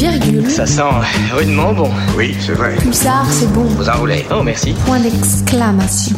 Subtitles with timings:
[0.00, 0.50] Virgule.
[0.50, 0.82] Ça sent
[1.30, 1.90] rudement bon.
[2.16, 2.74] Oui, c'est vrai.
[2.76, 3.64] Pulsar, c'est bon.
[3.64, 4.24] Vous enroulez.
[4.30, 4.72] Oh, merci.
[4.86, 6.16] Point d'exclamation.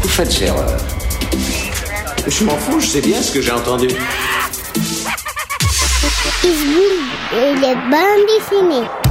[0.00, 0.78] Vous faites erreur.
[2.26, 3.88] Je m'en fous, je sais bien ce que j'ai entendu.
[7.32, 9.07] Et les bandes dessinées.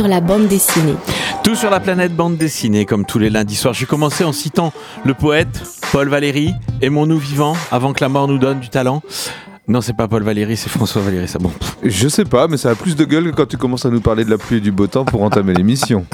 [0.00, 0.94] Sur la bande dessinée.
[1.44, 3.74] Tout sur la planète bande dessinée, comme tous les lundis soirs.
[3.74, 4.72] J'ai commencé en citant
[5.04, 9.02] le poète Paul Valéry, Aimons-nous vivants avant que la mort nous donne du talent.
[9.68, 11.52] Non, c'est pas Paul Valéry, c'est François Valéry, ça bon.
[11.82, 14.00] Je sais pas, mais ça a plus de gueule que quand tu commences à nous
[14.00, 16.06] parler de la pluie et du beau temps pour entamer l'émission.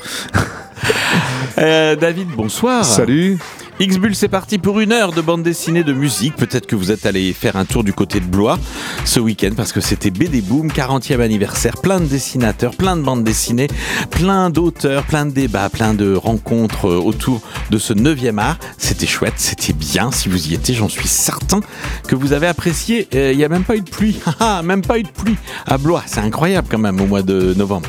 [1.58, 2.84] Euh, David, bonsoir.
[2.84, 3.38] Salut
[3.78, 6.34] X-Bull, c'est parti pour une heure de bande dessinée de musique.
[6.36, 8.58] Peut-être que vous êtes allé faire un tour du côté de Blois
[9.04, 11.74] ce week-end parce que c'était BD Boom, 40e anniversaire.
[11.82, 13.68] Plein de dessinateurs, plein de bandes dessinées,
[14.10, 18.56] plein d'auteurs, plein de débats, plein de rencontres euh, autour de ce 9e art.
[18.78, 20.10] C'était chouette, c'était bien.
[20.10, 21.60] Si vous y étiez, j'en suis certain
[22.08, 23.08] que vous avez apprécié.
[23.14, 24.18] Euh, Il n'y a même pas eu de pluie.
[24.40, 25.36] Ah, même pas eu de pluie
[25.66, 26.02] à Blois.
[26.06, 27.88] C'est incroyable quand même au mois de novembre.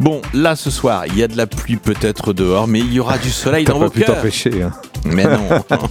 [0.00, 2.98] Bon, là ce soir, il y a de la pluie peut-être dehors, mais il y
[3.00, 4.16] aura du soleil T'as dans pas vos pu cœurs.
[4.16, 4.62] t'empêcher.
[4.62, 4.72] Hein.
[5.04, 5.48] Mais non,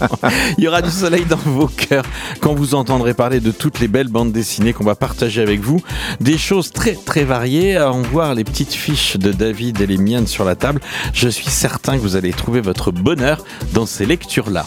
[0.58, 2.06] il y aura du soleil dans vos cœurs
[2.42, 5.81] quand vous entendrez parler de toutes les belles bandes dessinées qu'on va partager avec vous.
[6.20, 7.78] Des choses très très variées.
[7.78, 10.80] À en voir les petites fiches de David et les miennes sur la table,
[11.14, 13.44] je suis certain que vous allez trouver votre bonheur
[13.74, 14.66] dans ces lectures-là.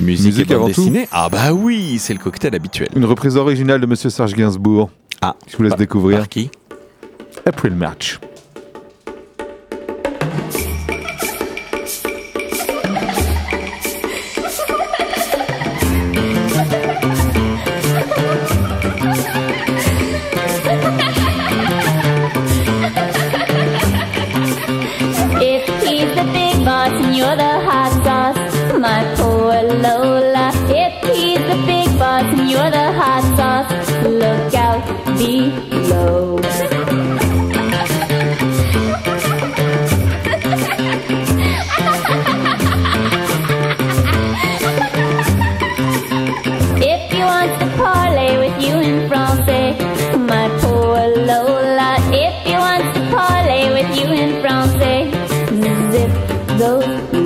[0.00, 0.80] Musique, Musique et bande avant tout.
[0.82, 2.88] dessinée Ah bah oui, c'est le cocktail habituel.
[2.96, 4.90] Une reprise originale de Monsieur Serge Gainsbourg.
[5.22, 6.18] Ah, Je vous laisse par- découvrir.
[6.18, 6.50] Par qui?
[7.46, 8.18] April March.
[27.20, 28.38] You're the hot sauce,
[28.78, 30.46] my poor Lola.
[30.82, 33.70] If he's the big boss and you're the hot sauce,
[34.22, 34.82] look out
[35.18, 36.79] below.
[56.60, 57.19] Those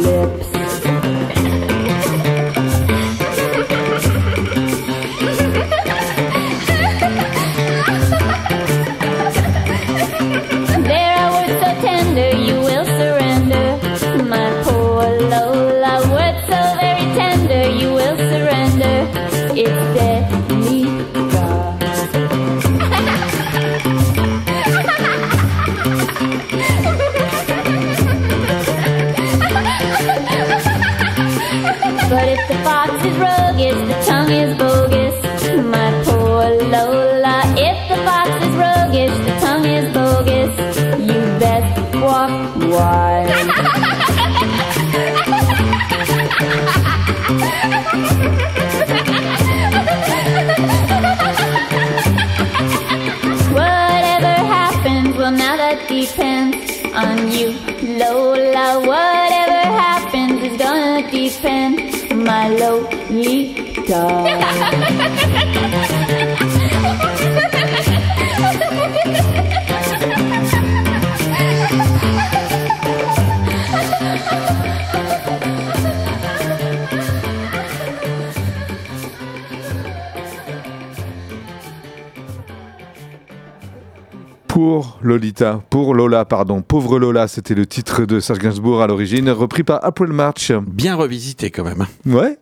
[85.04, 86.62] Lolita, pour Lola, pardon.
[86.62, 90.50] Pauvre Lola, c'était le titre de Serge Gainsbourg à l'origine, repris par April March.
[90.66, 91.84] Bien revisité quand même.
[92.06, 92.38] Ouais.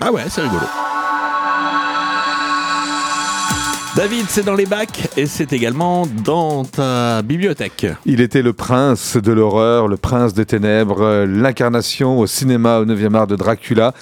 [0.00, 0.64] Ah ouais, c'est rigolo.
[3.98, 7.84] David, c'est dans les bacs et c'est également dans ta bibliothèque.
[8.06, 13.14] Il était le prince de l'horreur, le prince des ténèbres, l'incarnation au cinéma au 9e
[13.16, 13.92] art de Dracula.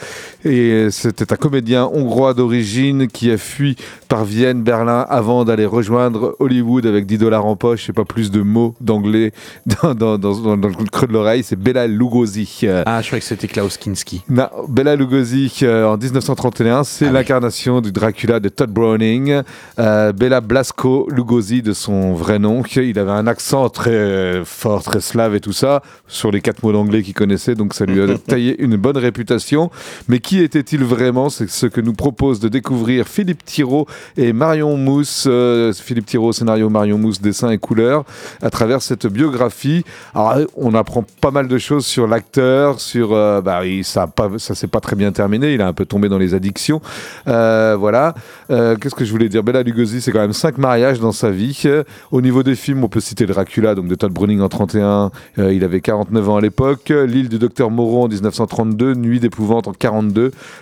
[0.49, 3.75] Et c'était un comédien hongrois d'origine qui a fui
[4.09, 8.31] par Vienne, Berlin, avant d'aller rejoindre Hollywood avec 10 dollars en poche et pas plus
[8.31, 9.33] de mots d'anglais
[9.83, 11.43] dans, dans- dans- dans le creux de l'oreille.
[11.43, 12.61] C'est Bela Lugosi.
[12.87, 14.23] Ah, je croyais que c'était Klaus Kinski.
[14.31, 17.15] Non, Bela Lugosi euh, en 1931, c'est Ah oui.
[17.15, 19.43] l'incarnation du Dracula de Todd Browning.
[19.81, 22.63] Euh, Bela Blasco Lugosi de son vrai nom.
[22.77, 26.73] Il avait un accent très fort, très slave et tout ça, sur les quatre mots
[26.73, 29.71] d'anglais qu'il connaissait, donc ça lui a taillé une bonne réputation.
[30.09, 31.31] Mais qui était-il vraiment?
[31.31, 33.87] C'est ce que nous propose de découvrir Philippe Thiraud
[34.17, 35.27] et Marion Mousse.
[35.27, 38.05] Euh, Philippe Thiraud, scénario, Marion Mousse, dessin et couleurs,
[38.43, 39.85] à travers cette biographie.
[40.15, 44.07] Alors, on apprend pas mal de choses sur l'acteur, sur euh, bah, ça
[44.39, 45.55] ça s'est pas très bien terminé.
[45.55, 46.81] Il a un peu tombé dans les addictions.
[47.29, 48.15] Euh, voilà.
[48.51, 49.43] Euh, Qu'est-ce que je voulais dire?
[49.43, 51.61] Bella Lugosi, c'est quand même cinq mariages dans sa vie.
[51.65, 55.11] Euh, Au niveau des films, on peut citer Dracula, donc de Todd Browning en 31.
[55.39, 56.91] Euh, il avait 49 ans à l'époque.
[56.91, 58.95] L'île du docteur Moreau en 1932.
[58.95, 60.16] Nuit d'épouvante en 42.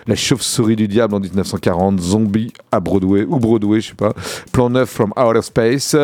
[0.07, 1.99] La chauve-souris du diable en 1940.
[1.99, 4.13] Zombie à Broadway ou Broadway, je sais pas.
[4.51, 5.95] Plan 9 from Outer Space.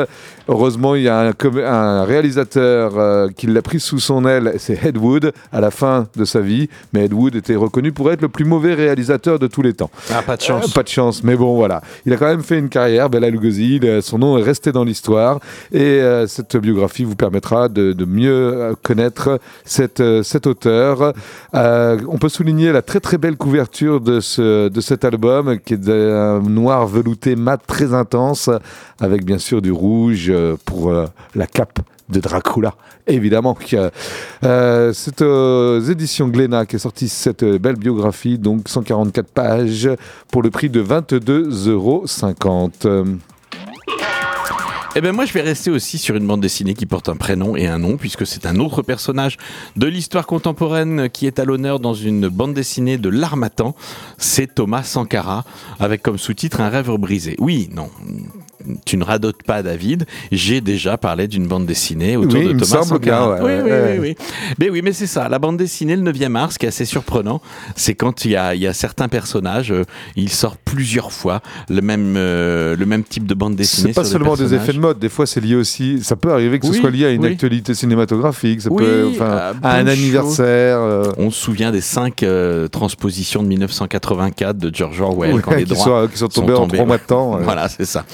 [0.48, 1.32] Heureusement, il y a
[1.66, 6.08] un, réalisateur euh, qui l'a pris sous son aile, c'est Ed Wood, à la fin
[6.16, 6.68] de sa vie.
[6.94, 9.92] Mais Ed Wood était reconnu pour être le plus mauvais réalisateur de tous les temps.
[10.12, 10.66] Ah, pas de chance.
[10.66, 11.82] Euh, pas de chance, mais bon, voilà.
[12.06, 13.80] Il a quand même fait une carrière, Bela Lugosi.
[13.84, 15.40] euh, Son nom est resté dans l'histoire.
[15.72, 21.14] Et euh, cette biographie vous permettra de, de mieux connaître cette, cet auteur.
[21.54, 25.78] On peut souligner la très très belle couverture de, ce, de cet album, qui est
[25.78, 28.52] d'un noir velouté mat très intense,
[29.00, 31.80] avec bien sûr du rouge euh, pour euh, la cape
[32.10, 32.76] de Dracula,
[33.08, 33.58] évidemment.
[34.44, 39.90] Euh, c'est aux éditions Glénat qui est sorti cette belle biographie, donc 144 pages,
[40.32, 42.06] pour le prix de 22,50 euros.
[44.94, 47.56] Eh ben moi je vais rester aussi sur une bande dessinée qui porte un prénom
[47.56, 49.38] et un nom puisque c'est un autre personnage
[49.78, 53.74] de l'histoire contemporaine qui est à l'honneur dans une bande dessinée de l'Armatan.
[54.18, 55.46] C'est Thomas Sankara
[55.80, 57.38] avec comme sous-titre Un rêve brisé.
[57.40, 57.90] Oui, non.
[58.86, 60.06] Tu ne radotes pas, David.
[60.32, 63.36] J'ai déjà parlé d'une bande dessinée autour Oui, de il me Thomas Sankara.
[63.38, 64.26] bien, ouais, oui, ouais, oui, oui.
[64.60, 65.30] Mais oui, mais c'est ça.
[65.30, 67.42] La bande dessinée, le 9e art, ce qui est assez surprenant,
[67.76, 69.84] c'est quand il y a, il y a certains personnages, euh,
[70.16, 73.90] ils sortent plusieurs fois le même, euh, le même type de bande dessinée.
[73.90, 76.32] C'est pas sur seulement des effets de mode, des fois c'est lié aussi, ça peut
[76.32, 79.88] arriver que ce soit lié à une actualité cinématographique, ça Oui, peut, enfin, à un
[79.88, 80.78] anniversaire.
[80.80, 85.64] euh, On se souvient des cinq euh, transpositions de 1984 de George Orwell quand les
[85.64, 87.38] qui, droits sont, qui sont tombés en trois mois de temps.
[87.42, 88.06] Voilà, c'est ça.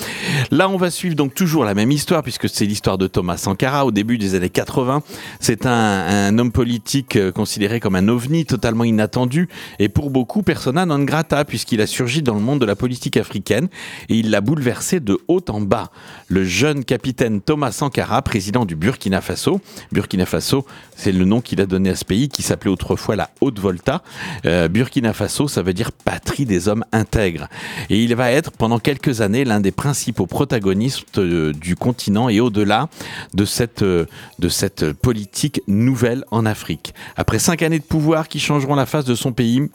[0.52, 3.86] Là, on va suivre donc toujours la même histoire puisque c'est l'histoire de Thomas Sankara
[3.86, 5.04] au début des années 80.
[5.40, 9.50] C'est un, homme politique euh, considéré comme un ovni totalement inattendu
[9.80, 13.18] et pour beaucoup persona non grata puisqu'il a surgi dans le monde de la politique
[13.18, 13.68] africaine
[14.10, 15.92] et il l'a bouleversé de haut en bas.
[16.28, 19.62] Le jeune capitaine Thomas Sankara, président du Burkina Faso.
[19.92, 23.30] Burkina Faso, c'est le nom qu'il a donné à ce pays qui s'appelait autrefois la
[23.42, 24.04] Haute-Volta.
[24.46, 27.48] Euh, Burkina Faso, ça veut dire patrie des hommes intègres.
[27.90, 32.40] Et il va être pendant quelques années l'un des principaux protagonistes euh, du continent et
[32.40, 32.90] au-delà
[33.34, 34.06] de cette, euh,
[34.40, 36.94] de cette politique nouvelle en Afrique.
[37.16, 39.70] Après cinq années de pouvoir qui changeront la face de son pays,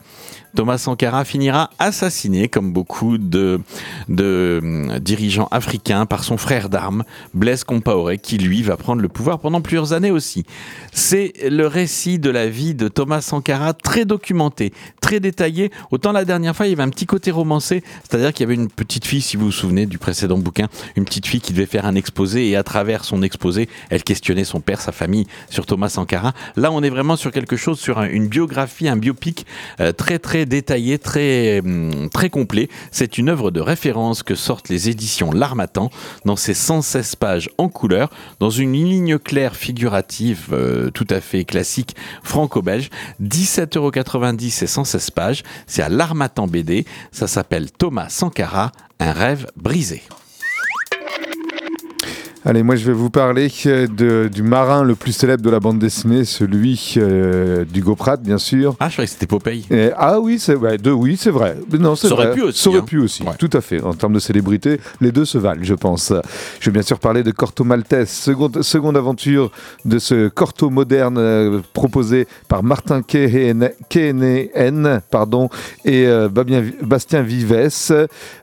[0.54, 3.60] Thomas Sankara finira assassiné, comme beaucoup de,
[4.08, 7.04] hum, dirigeants africains, par son frère d'armes,
[7.34, 10.44] Blaise Compaoré, qui lui va prendre le pouvoir pendant plusieurs années aussi.
[10.92, 15.70] C'est le récit de la vie de Thomas Sankara, très documenté, très détaillé.
[15.90, 18.54] Autant la dernière fois, il y avait un petit côté romancé, c'est-à-dire qu'il y avait
[18.54, 21.66] une petite fille, si vous vous souvenez du précédent bouquin, une petite fille qui devait
[21.66, 25.66] faire un exposé et à travers son exposé, elle questionnait son père, sa famille sur
[25.66, 26.32] Thomas Sankara.
[26.56, 29.46] Là, on est vraiment sur quelque chose, sur un- une biographie, un biopic
[29.80, 32.68] euh, très très détaillé, très hum, très complet.
[32.90, 35.90] C'est une œuvre de référence que sortent les éditions L'Armatan
[36.24, 41.44] dans ses 116 pages en couleur, dans une ligne claire figurative euh, tout à fait
[41.44, 42.90] classique franco-belge.
[43.22, 45.42] 17,90€ et 116 pages.
[45.66, 46.84] C'est à L'Armatan BD.
[47.10, 50.02] Ça s'appelle Thomas Sankara, un rêve brisé.
[52.44, 55.60] Allez, moi je vais vous parler euh, de- du marin le plus célèbre de la
[55.60, 58.74] bande dessinée, celui euh, d'Hugo Pratt, bien sûr.
[58.80, 59.64] Ah, je croyais que c'était Popeye.
[59.70, 61.56] Et- ah oui, c'est ouais, oui, c'est vrai.
[61.70, 62.34] Mais Non, c'est Ça aurait vrai.
[62.34, 62.84] pu aussi, Ça aurait hein.
[62.84, 63.34] pu aussi, Ouais.
[63.38, 63.80] tout à fait.
[63.80, 66.12] En termes de célébrité, les deux se valent, je pense.
[66.58, 69.52] Je vais bien sûr parler de Corto Maltese, seconde, seconde aventure
[69.84, 73.70] de ce Corto moderne euh, proposé par Martin Kehenen
[75.12, 75.48] pardon,
[75.84, 76.28] et euh,
[76.82, 77.68] Bastien Vives.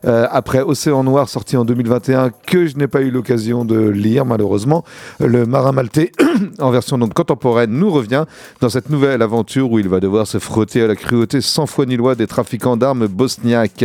[0.04, 4.24] Après Océan Noir, sorti en 2021, que je n'ai pas eu l'occasion de le lire
[4.24, 4.84] malheureusement.
[5.18, 6.12] Le marin maltais,
[6.58, 8.24] en version donc contemporaine, nous revient
[8.60, 11.86] dans cette nouvelle aventure où il va devoir se frotter à la cruauté sans foi
[11.86, 13.84] ni loi des trafiquants d'armes bosniaques.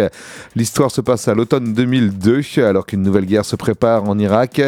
[0.55, 4.61] L'histoire se passe à l'automne 2002, alors qu'une nouvelle guerre se prépare en Irak.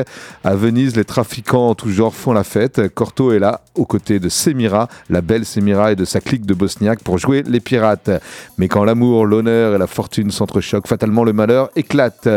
[0.44, 2.94] À Venise, les trafiquants en tout genre font la fête.
[2.94, 6.54] Corto est là, aux côtés de Semira, la belle Semira et de sa clique de
[6.54, 8.10] bosniaques pour jouer les pirates.
[8.58, 12.28] Mais quand l'amour, l'honneur et la fortune s'entrechoquent, fatalement le malheur éclate.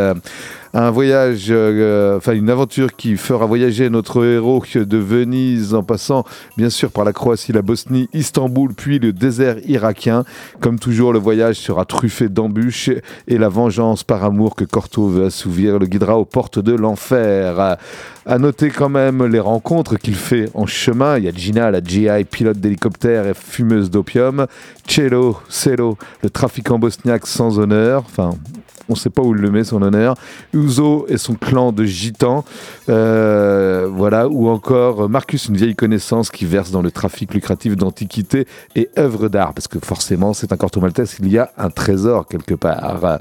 [0.73, 6.25] Un voyage, euh, enfin une aventure qui fera voyager notre héros de Venise en passant
[6.57, 10.25] bien sûr par la Croatie, la Bosnie, Istanbul, puis le désert irakien.
[10.61, 12.91] Comme toujours, le voyage sera truffé d'embûches
[13.27, 17.77] et la vengeance par amour que Corto veut assouvir le guidera aux portes de l'enfer.
[18.31, 21.19] À noter quand même les rencontres qu'il fait en chemin.
[21.19, 24.47] Il y a Gina, la GI, pilote d'hélicoptère et fumeuse d'opium.
[24.87, 28.05] Cello, Celo, le trafiquant bosniaque sans honneur.
[28.07, 28.31] Enfin,
[28.91, 30.15] on ne sait pas où le met son honneur.
[30.53, 32.45] Uzo et son clan de gitans,
[32.89, 38.47] euh, voilà, ou encore Marcus, une vieille connaissance qui verse dans le trafic lucratif d'antiquités
[38.77, 42.27] et œuvres d'art, parce que forcément c'est un corto maltese, il y a un trésor
[42.27, 43.19] quelque part.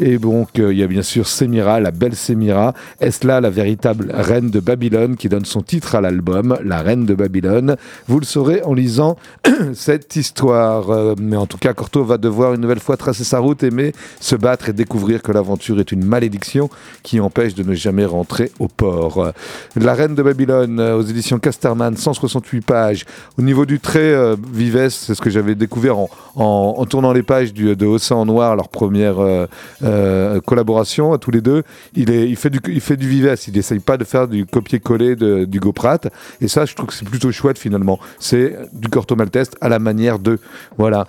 [0.00, 3.50] Et donc euh, il y a bien sûr Semira, la belle Semira, est-ce là la
[3.50, 7.76] véritable reine de Babylone qui donne son titre à l'album, la reine de Babylone?
[8.08, 9.16] Vous le saurez en lisant
[9.74, 10.90] cette histoire.
[10.90, 13.92] Euh, mais en tout cas, Corto va devoir une nouvelle fois tracer sa route, aimer,
[14.20, 16.70] se battre et découvrir que l'aventure est une malédiction
[17.02, 19.32] qui empêche de ne jamais rentrer au port.
[19.76, 23.04] La Reine de Babylone euh, aux éditions Casterman, 168 pages.
[23.38, 27.22] Au niveau du trait, euh, Vives, c'est ce que j'avais découvert en, en- tournant les
[27.22, 29.46] pages de Océan Noir, leur première euh,
[29.82, 31.62] euh, collaboration à tous les deux.
[31.94, 35.16] Il, fait du, il Vives, il n'essaye pas de faire du copier-coller
[35.46, 35.98] du Goprat.
[36.40, 37.98] Et ça, je trouve que c'est plutôt chouette finalement.
[38.18, 40.38] C'est du Corto Maltese à la manière de.
[40.78, 41.06] Voilà.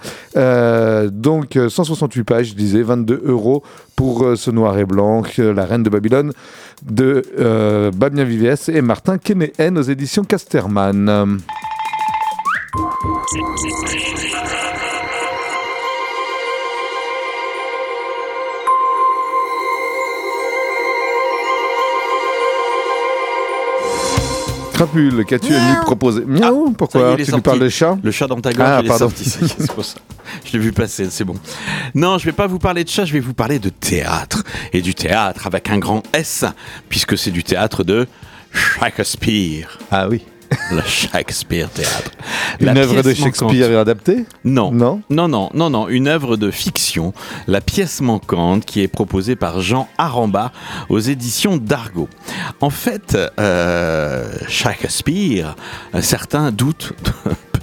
[1.10, 3.64] Donc, euh, 168 pages, je disais, 22 euros
[3.96, 6.34] pour euh, ce noir et blanc, La Reine de Babylone,
[6.84, 8.26] de euh, Babien
[8.68, 11.40] et Martin Kenéen aux éditions Casterman.
[24.86, 27.32] Crapule, qu'as-tu à nous proposer Miaou Ah, Ça Pourquoi est Tu sorti.
[27.36, 29.06] nous parles de chat Le chat dans ta gorge, Ah, il est pardon.
[29.10, 29.30] sorti.
[29.30, 29.98] ça c'est pour ça.
[30.46, 31.36] Je l'ai vu passer, c'est bon.
[31.96, 34.44] Non, je vais pas vous parler de chat, je vais vous parler de théâtre.
[34.72, 36.44] Et du théâtre avec un grand S,
[36.90, 38.08] puisque c'est du théâtre de
[38.54, 39.78] Shakespeare.
[39.92, 40.22] Ah oui.
[40.72, 42.12] Le Shakespeare théâtre.
[42.60, 43.16] Une œuvre de manquante.
[43.16, 44.26] Shakespeare adaptée?
[44.44, 44.72] Non.
[44.72, 45.02] Non?
[45.10, 45.88] Non, non, non, non.
[45.88, 47.14] Une œuvre de fiction,
[47.48, 50.52] La pièce manquante, qui est proposée par Jean Aramba
[50.90, 52.08] aux éditions d'Argo.
[52.62, 55.56] En fait, euh, Shakespeare,
[55.96, 56.94] euh, certains doutent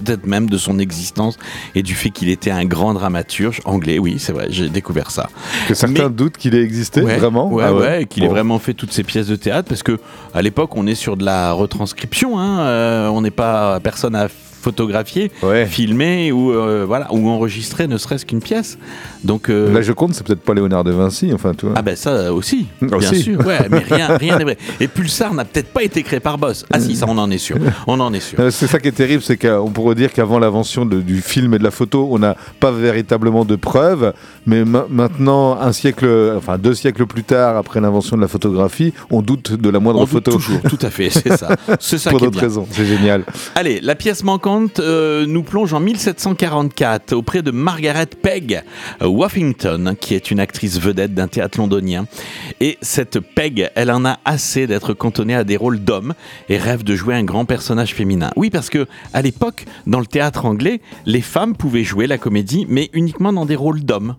[0.03, 1.39] peut-être même de son existence
[1.75, 3.99] et du fait qu'il était un grand dramaturge anglais.
[3.99, 5.29] Oui, c'est vrai, j'ai découvert ça.
[5.69, 8.59] Que certains Mais- doutent qu'il ait existé, Ouais, vraiment Ouais, Ah ouais, qu'il ait vraiment
[8.59, 9.99] fait toutes ces pièces de théâtre parce que
[10.35, 12.39] à l'époque, on est sur de la retranscription.
[12.39, 14.29] Hein, euh, on n'est pas personne à
[14.61, 15.67] photographier, Ouais.
[15.67, 18.79] filmer ou euh, voilà ou enregistrer ne serait-ce qu'une pièce.
[19.25, 21.75] Donc euh, La Joconde, c'est peut-être pas Léonard de Vinci, enfin, tu vois.
[21.77, 23.23] ah ben ça euh, aussi, bien Aussi.
[23.23, 23.39] sûr.
[23.47, 24.59] Ouais, mais rien, rien n'est vrai.
[24.81, 26.65] Et Pulsar n'a peut-être pas été créé par Boss.
[26.73, 27.57] Ah si, ça on en est sûr.
[27.87, 28.39] On en est sûr.
[28.41, 31.59] Euh, C'est ça qui est terrible, c'est qu'on pourrait dire qu'avant l'invention du film et
[31.59, 34.13] de la photo, on n'a pas véritablement de preuves,
[34.47, 38.93] mais ma- maintenant, un siècle, enfin deux siècles plus tard, après l'invention de la photographie,
[39.11, 40.33] on doute de la moindre On doute photo.
[40.33, 41.57] toujours, tout à fait, c'est ça.
[41.79, 43.25] C'est ça Pour d'autres raisons, c'est génial.
[43.55, 48.63] Allez, la pièce manquante euh, nous plonge en 1744 auprès de Margaret Peg
[49.01, 52.07] euh, Woffington, qui est une actrice vedette d'un théâtre londonien.
[52.61, 56.15] Et cette Peg, elle en a assez d'être cantonnée à des rôles d'hommes
[56.49, 58.31] et rêve de jouer un grand personnage féminin.
[58.37, 62.67] Oui, parce que à l'époque, dans le théâtre anglais, les femmes pouvaient jouer la comédie,
[62.69, 64.17] mais uniquement dans des rôles d'hommes.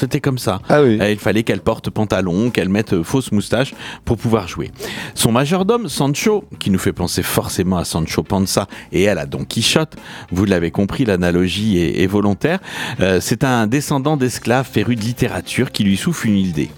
[0.00, 0.62] C'était comme ça.
[0.70, 0.98] Ah oui.
[0.98, 3.74] Euh, Il fallait qu'elle porte pantalon, qu'elle mette euh, fausse moustache
[4.06, 4.70] pour pouvoir jouer.
[5.14, 9.44] Son majordome, Sancho, qui nous fait penser forcément à Sancho Panza et elle à Don
[9.44, 9.96] Quichotte,
[10.32, 12.60] vous l'avez compris, l'analogie est, est volontaire,
[13.00, 16.70] euh, c'est un descendant d'esclaves féru de littérature qui lui souffle une idée.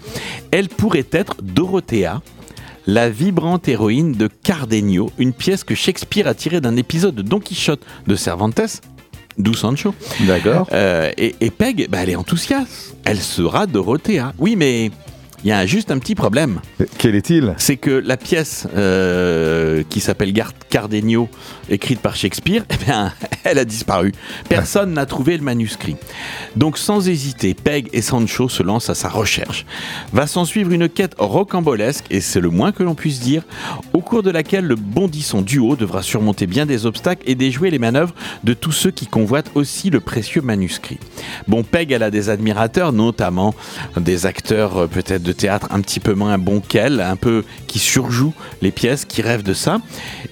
[0.51, 2.21] Elle pourrait être Dorothea,
[2.87, 7.39] la vibrante héroïne de Cardenio, une pièce que Shakespeare a tirée d'un épisode de Don
[7.39, 8.81] Quichotte de Cervantes,
[9.37, 9.93] d'où Sancho.
[10.21, 10.67] D'accord.
[10.73, 12.95] Euh, et, et Peg, bah, elle est enthousiaste.
[13.05, 14.33] Elle sera Dorothea.
[14.39, 14.91] Oui, mais
[15.43, 16.61] il y a juste un petit problème.
[16.97, 17.53] Quel est-il?
[17.57, 20.33] C'est que la pièce euh, qui s'appelle
[20.69, 21.27] Cardenio,
[21.69, 23.11] écrite par Shakespeare, eh bien,
[23.43, 24.13] elle a disparu.
[24.47, 25.97] Personne n'a trouvé le manuscrit.
[26.55, 29.65] Donc, sans hésiter, Peg et Sancho se lancent à sa recherche.
[30.13, 33.43] Va s'en suivre une quête rocambolesque, et c'est le moins que l'on puisse dire,
[33.93, 37.79] au cours de laquelle le bondissant duo devra surmonter bien des obstacles et déjouer les
[37.79, 40.99] manœuvres de tous ceux qui convoitent aussi le précieux manuscrit.
[41.49, 43.53] Bon, Peg, elle a des admirateurs, notamment
[43.97, 47.79] des acteurs euh, peut-être de théâtre un petit peu moins bon qu'elle, un peu qui
[47.79, 49.79] surjoue les pièces, qui rêve de ça.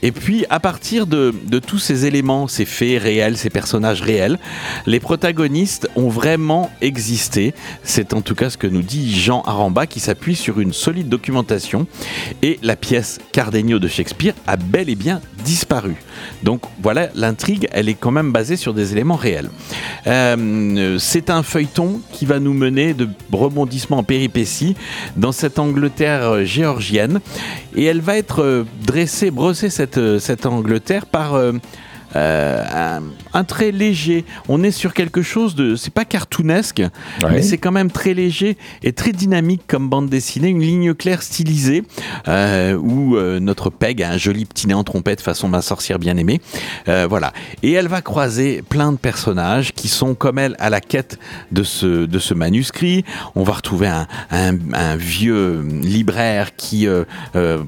[0.01, 4.39] Et puis, à partir de, de tous ces éléments, ces faits réels, ces personnages réels,
[4.85, 7.53] les protagonistes ont vraiment existé.
[7.83, 11.09] C'est en tout cas ce que nous dit Jean Aramba, qui s'appuie sur une solide
[11.09, 11.87] documentation.
[12.41, 15.95] Et la pièce Cardenio de Shakespeare a bel et bien disparu.
[16.43, 19.49] Donc voilà, l'intrigue, elle est quand même basée sur des éléments réels.
[20.07, 24.75] Euh, c'est un feuilleton qui va nous mener de rebondissement en péripéties
[25.15, 27.19] dans cette Angleterre euh, géorgienne.
[27.75, 31.39] Et elle va être euh, dressée, brossée cette, euh, cette Angleterre par...
[32.15, 33.01] euh, un,
[33.33, 34.25] un trait léger.
[34.49, 36.81] On est sur quelque chose de, c'est pas cartoonesque,
[37.29, 41.21] mais c'est quand même très léger et très dynamique comme bande dessinée, une ligne claire
[41.23, 41.83] stylisée
[42.27, 45.99] euh, où euh, notre Peg a un joli petit nez en trompette façon ma sorcière
[45.99, 46.41] bien aimée.
[46.85, 47.33] Voilà.
[47.63, 51.17] Et elle va croiser plein de personnages qui sont comme elle à la quête
[51.51, 53.03] de ce, de ce manuscrit.
[53.35, 56.87] On va retrouver un, un- un vieux libraire qui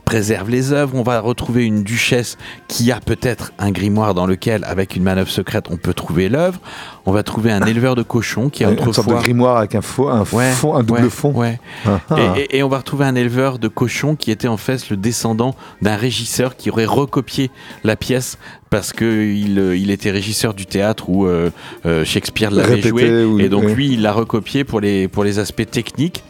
[0.05, 0.95] préserve les œuvres.
[0.95, 5.29] On va retrouver une duchesse qui a peut-être un grimoire dans lequel, avec une manœuvre
[5.29, 6.59] secrète, on peut trouver l'œuvre.
[7.05, 9.75] On va trouver un éleveur de cochons qui a Une sorte de autrefois grimoire avec
[9.75, 11.31] un, faux, un, Ouais, fond, un double ouais, fond.
[11.33, 11.59] ouais.
[11.85, 12.15] Ah, ah.
[12.37, 14.97] Et, et- et on va retrouver un éleveur de cochons qui était en fait le
[14.97, 17.51] descendant d'un régisseur qui aurait recopié
[17.83, 18.37] la pièce
[18.69, 21.49] parce qu'il il était régisseur du théâtre où euh,
[21.85, 23.23] euh, Shakespeare l'avait joué.
[23.25, 26.23] ou- et donc lui, il l'a recopié pour les, pour les aspects techniques.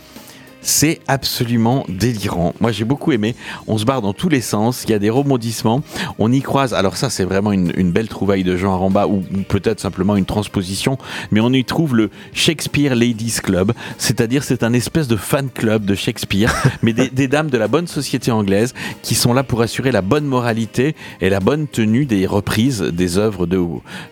[0.63, 2.53] C'est absolument délirant.
[2.59, 3.35] Moi, j'ai beaucoup aimé.
[3.67, 4.83] On se barre dans tous les sens.
[4.85, 5.83] Il y a des rebondissements.
[6.19, 6.73] On y croise.
[6.73, 10.25] Alors ça, c'est vraiment une, belle trouvaille de Jean Aramba ou, ou peut-être simplement une
[10.25, 10.97] transposition.
[11.31, 13.73] Mais on y trouve le Shakespeare Ladies Club.
[13.97, 17.67] C'est-à-dire, c'est un espèce de fan club de Shakespeare, mais des, des dames de la
[17.67, 22.05] bonne société anglaise qui sont là pour assurer la bonne moralité et la bonne tenue
[22.05, 23.59] des reprises des œuvres de,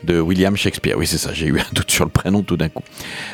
[0.04, 0.98] de William Shakespeare.
[0.98, 1.34] Oui, c'est ça.
[1.34, 2.84] J'ai eu un doute sur le prénom tout d'un coup.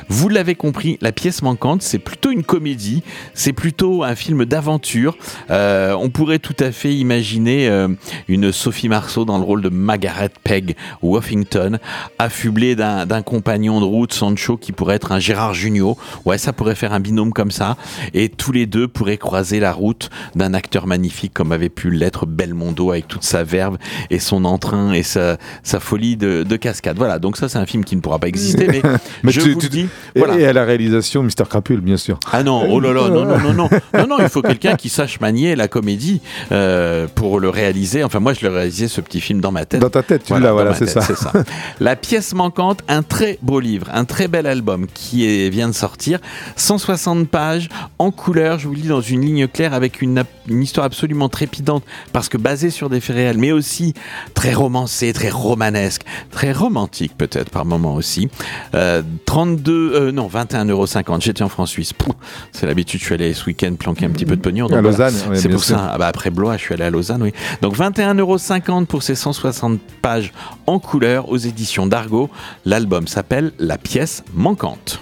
[0.09, 5.17] Vous l'avez compris, la pièce manquante, c'est plutôt une comédie, c'est plutôt un film d'aventure.
[5.49, 7.87] Euh, on pourrait tout à fait imaginer euh,
[8.27, 11.77] une Sophie Marceau dans le rôle de Margaret Peg Woffington,
[12.19, 15.97] affublée d'un compagnon de route, Sancho, qui pourrait être un Gérard Jugnot.
[16.25, 17.77] Ouais, ça pourrait faire un binôme comme ça.
[18.13, 22.25] Et tous les deux pourraient croiser la route d'un acteur magnifique comme avait pu l'être
[22.25, 23.77] Belmondo avec toute sa verve
[24.09, 26.97] et son entrain et sa, sa folie de, de cascade.
[26.97, 28.81] Voilà, donc ça c'est un film qui ne pourra pas exister, mais,
[29.23, 29.87] Mais je tu- vous tu- dis.
[30.15, 30.37] Et, Voilà.
[30.39, 32.19] et à la réalisation, Mister Crapule, bien sûr.
[32.31, 34.89] Ah non, oh là là, non, non, non, non, non, non, il faut quelqu'un qui
[34.89, 38.03] sache manier la comédie euh, pour le réaliser.
[38.03, 39.81] Enfin, moi, je le réalisais ce petit film dans ma tête.
[39.81, 41.01] Dans ta tête, tu l'as, voilà, c'est ça.
[41.79, 45.73] La pièce manquante, un très beau livre, un très bel album qui est- vient de
[45.73, 46.19] sortir,
[46.55, 50.85] 160 pages en couleur, je vous le dis dans une ligne claire avec une, histoire
[50.85, 51.83] absolument trépidante
[52.13, 53.93] parce que basée sur des faits réels, mais aussi
[54.33, 58.29] très romancée, très romanesque, très romantique peut-être par moment aussi.
[58.75, 60.85] Euh, 32, euh, non 21,50 euros.
[61.19, 61.93] J'étais en France suisse.
[62.51, 62.86] C'est l'habitude.
[62.89, 64.67] Je suis allé ce week-end planquer un petit peu de pognon.
[64.67, 65.09] donc À voilà.
[65.09, 65.77] Lausanne, C'est pour sûr.
[65.77, 65.91] ça.
[65.93, 67.33] Ah bah après Blois, je suis allé à Lausanne, oui.
[67.61, 70.31] Donc 21,50 euros pour ces 160 pages
[70.65, 72.29] en couleur aux éditions d'Argo.
[72.65, 75.01] L'album s'appelle La pièce manquante.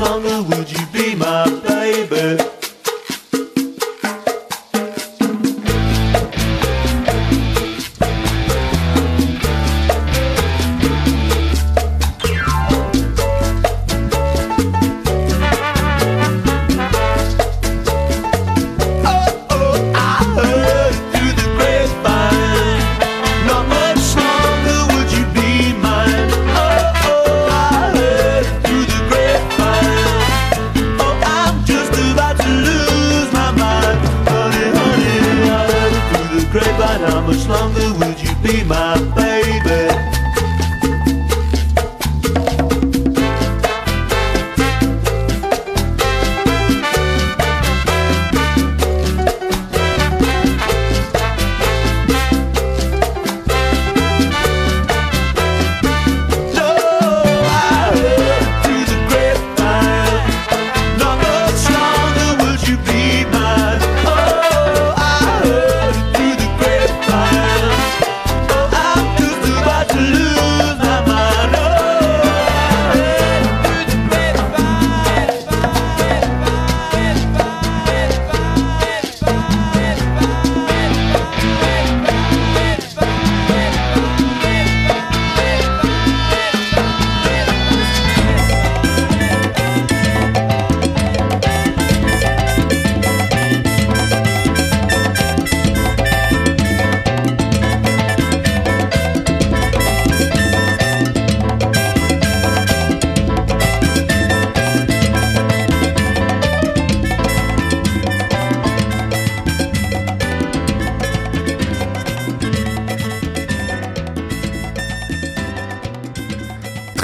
[0.00, 0.49] Grapevine, how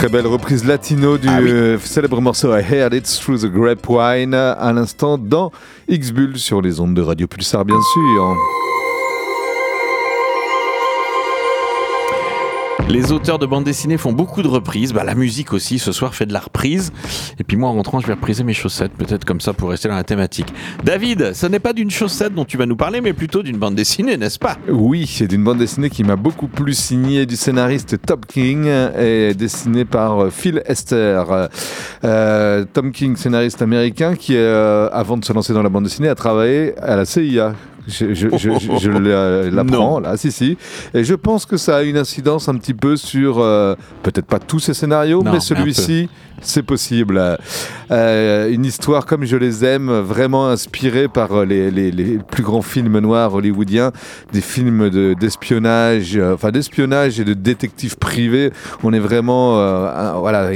[0.07, 1.51] Très belle reprise latino du Ah oui.
[1.51, 5.51] euh, célèbre morceau I Heard It Through the Grapevine à l'instant dans
[5.89, 8.37] X-Bull sur les ondes de Radio Pulsar bien sûr.
[12.89, 14.93] Les auteurs de bande dessinée font beaucoup de reprises.
[14.93, 16.93] Bah, la musique aussi, ce soir, fait de la reprise.
[17.39, 19.89] Et puis moi, en rentrant, je vais repriser mes chaussettes, peut-être comme ça pour rester
[19.89, 20.55] dans la thématique.
[20.85, 23.75] David, ce n'est pas d'une chaussette dont tu vas nous parler, mais plutôt d'une bande
[23.75, 24.57] dessinée, n'est-ce pas?
[24.69, 29.35] Oui, c'est d'une bande dessinée qui m'a beaucoup plu, signée du scénariste Tom King et
[29.35, 31.49] dessinée par euh, Phil Esther.
[32.05, 36.09] Euh, Tom King, scénariste américain, qui, euh, avant de se lancer dans la bande dessinée,
[36.09, 37.55] a travaillé à la CIA.
[37.89, 40.57] Je, je, je, je- je l'a- l'apprends, là, si, si.
[40.93, 44.39] Et je pense que ça a une incidence un petit peu sur, euh, peut-être pas
[44.41, 46.09] tous ces scénarios, Non, mais celui-ci,
[46.43, 47.21] c'est possible.
[47.91, 52.63] Euh, une histoire comme je les aime, vraiment inspirée par les, les- les plus grands
[52.63, 53.93] films noirs hollywoodiens,
[54.33, 58.51] des films de- d'espionnage, euh, enfin d'espionnage et de détective privé.
[58.83, 60.51] On est vraiment, euh, voilà,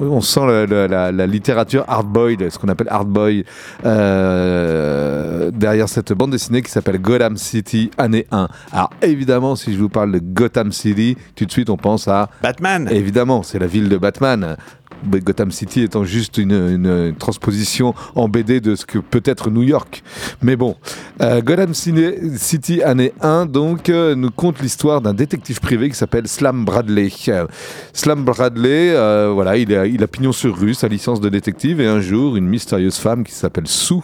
[0.00, 3.44] on sent la, la- la- la littérature hard boy, ce qu'on appelle hard boy,
[3.84, 8.48] euh, derrière cette bande dessinée qui s'appelle Gotham City année 1.
[8.72, 12.28] Alors évidemment, si je vous parle de Gotham City, tout de suite on pense à
[12.42, 14.56] Batman Évidemment, c'est la ville de Batman.
[15.04, 20.02] Gotham City étant juste une, transposition en BD de ce que peut être New York.
[20.42, 20.76] Mais bon,
[21.20, 26.28] euh, Gotham City année 1 donc euh, nous conte l'histoire d'un détective privé qui s'appelle
[26.28, 27.10] Slam Bradley.
[27.28, 27.46] Euh,
[27.92, 28.92] Slam Bradley,
[29.32, 32.96] voilà, il a, pignon sur rue, sa licence de détective, et un jour, une mystérieuse
[32.96, 33.94] femme qui s'appelle Sue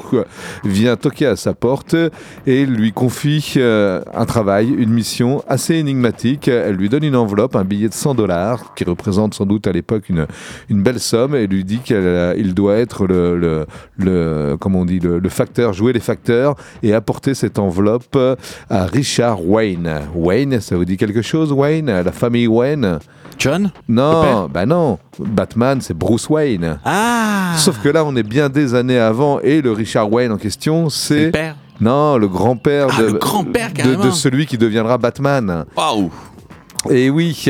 [0.64, 1.94] vient toquer à sa porte
[2.46, 6.48] et lui confie un travail, une mission assez énigmatique.
[6.48, 9.72] Elle lui donne une enveloppe, un billet de 100 dollars, qui représente sans doute à
[9.72, 13.66] l'époque une belle somme, et lui dit qu'il doit être le, le,
[13.98, 18.16] le- comment on dit, le, le facteur, jouer les facteurs, et apporter cette enveloppe
[18.70, 19.90] à Richard Wayne.
[20.14, 21.86] Wayne, ça vous dit quelque chose, Wayne?
[21.86, 23.00] La famille Wayne?
[23.38, 23.72] John?
[23.88, 24.98] Non, bah non.
[25.18, 26.78] Batman, c'est Bruce Wayne.
[26.84, 30.36] Ah Sauf que là, on est bien des années avant, et le Richard Wayne en
[30.38, 31.56] question, C'est le père?
[31.80, 35.64] Non, le grand-père Ah, de, de celui qui deviendra Batman.
[35.76, 36.10] Waouh
[36.90, 37.46] Et oui,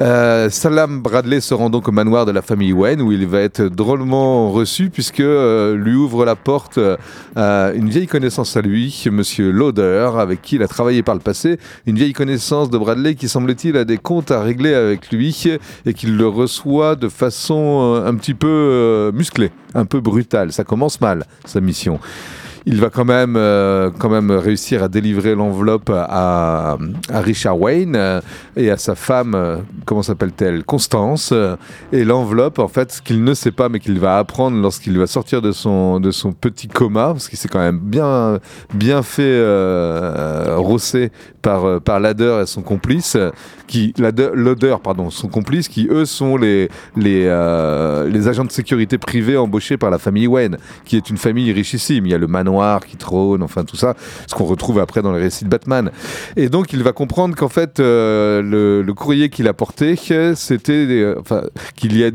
[0.00, 3.40] euh, Salam Bradley se rend donc au manoir de la famille Wayne où il va
[3.40, 6.78] être drôlement reçu puisque euh, lui ouvre la porte
[7.36, 11.20] euh, une vieille connaissance à lui, Monsieur Lauder, avec qui il a travaillé par le
[11.20, 11.58] passé.
[11.86, 15.24] Une vieille connaissance de Bradley qui semble-t-il a des comptes à régler avec lui
[15.86, 20.52] et qu'il le reçoit de façon euh, un petit peu euh, musclée, un peu brutale.
[20.52, 21.98] Ça commence mal, sa mission.
[22.66, 26.78] Il va quand même, euh, quand même réussir à délivrer l'enveloppe à,
[27.10, 28.20] à Richard Wayne euh,
[28.56, 31.34] et à sa femme, euh, comment s'appelle-t-elle Constance.
[31.92, 35.06] Et l'enveloppe, en fait, ce qu'il ne sait pas, mais qu'il va apprendre lorsqu'il va
[35.06, 38.38] sortir de son, de son petit coma, parce qu'il s'est quand même bien,
[38.72, 39.42] bien fait
[40.56, 43.16] rosser par, par Lader et son complice,
[43.66, 48.98] qui, Loder, pardon, son complice, qui eux sont les, les, euh, les agents de sécurité
[48.98, 52.06] privés embauchés par la famille Wayne, qui est une famille richissime.
[52.06, 53.94] Il y a le manoir qui trône, enfin tout ça,
[54.26, 55.90] ce qu'on retrouve après dans les récits de Batman.
[56.36, 59.96] Et donc il va comprendre qu'en fait, euh, le, courrier qu'il a porté,
[60.36, 61.42] c'était, euh, enfin,
[61.74, 62.10] qu'il y a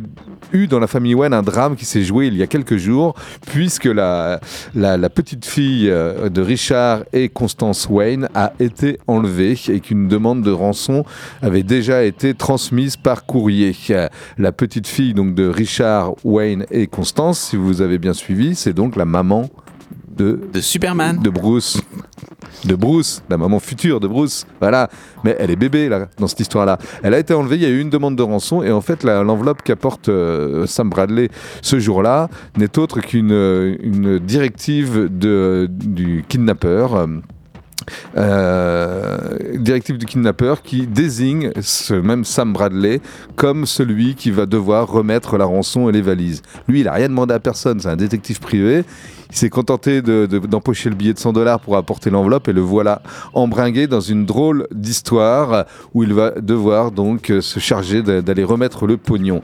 [0.53, 3.15] eu dans la famille Wayne un drame qui s'est joué il y a quelques jours,
[3.47, 4.39] puisque la,
[4.75, 10.51] la, petite fille de Richard et Constance Wayne a été enlevée et qu'une demande de
[10.51, 11.03] rançon
[11.41, 13.75] avait déjà été transmise par courrier.
[14.37, 18.73] La petite fille donc de Richard Wayne et Constance, si vous avez bien suivi, c'est
[18.73, 19.49] donc la maman
[20.15, 21.19] de, De Superman.
[21.21, 21.81] de Bruce.
[22.65, 24.45] De Bruce, la maman future de Bruce.
[24.59, 24.89] Voilà.
[25.23, 26.77] Mais elle est bébé, là, dans cette histoire-là.
[27.03, 29.03] Elle a été enlevée, il y a eu une demande de rançon, et en fait,
[29.03, 31.29] l'enveloppe qu'apporte euh, Sam Bradley
[31.61, 36.95] ce jour-là n'est autre qu'une euh, une directive de, du kidnappeur.
[36.95, 37.07] euh,
[38.17, 39.17] euh,
[39.55, 43.01] directive du kidnappeur qui désigne ce même Sam Bradley
[43.35, 46.41] comme celui qui va devoir remettre la rançon et les valises.
[46.67, 48.83] Lui, il a rien demandé à personne, c'est un détective privé.
[49.31, 52.53] Il s'est contenté de- de- d'empocher le billet de 100 dollars pour apporter l'enveloppe et
[52.53, 53.03] le voilà
[53.35, 58.87] embringué dans une drôle d'histoire où il va devoir donc euh, se charger d'aller remettre
[58.87, 59.41] le pognon.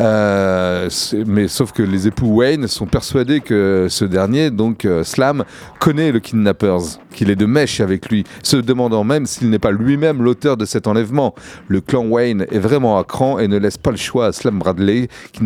[0.00, 0.88] Euh,
[1.26, 5.44] mais sauf que les époux Wayne sont persuadés que ce dernier, donc euh, Slam,
[5.80, 9.70] connaît le kidnappers, qu'il est de mèche avec lui, se demandant même s'il n'est pas
[9.70, 11.34] lui-même l'auteur de cet enlèvement.
[11.68, 14.58] Le clan Wayne est vraiment à cran et ne laisse pas le choix à Slam
[14.58, 15.42] Bradley, qui,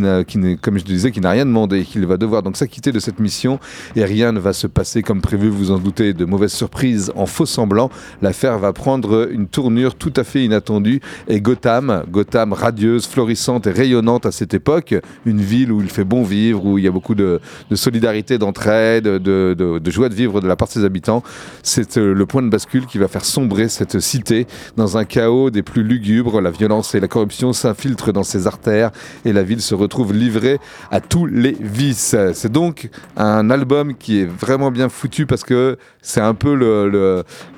[0.62, 3.58] comme je disais, qui n'a rien demandé, qu'il va devoir donc s'acquitter de cette mission
[3.96, 7.26] et rien ne va se passer comme prévu, vous en doutez, de mauvaises surprises en
[7.26, 7.90] faux semblant.
[8.22, 13.70] L'affaire va prendre une tournure tout à fait inattendue et Gotham, Gotham radieuse, florissante et
[13.72, 16.90] rayonnante à cette époque, une ville où il fait bon vivre, où il y a
[16.90, 17.40] beaucoup de,
[17.74, 21.22] solidarité, d'entraide, de, de- de joie de vivre de la part de ses habitants,
[21.62, 25.50] c'est euh, le point de bascule qui va faire sombrer cette cité dans un chaos
[25.50, 26.40] des plus lugubres.
[26.40, 28.90] La violence et la corruption s'infiltrent dans ses artères
[29.24, 30.58] et la ville se retrouve livrée
[30.90, 32.16] à tous les vices.
[32.34, 36.54] C'est donc un album qui est vraiment bien foutu parce que c'est un peu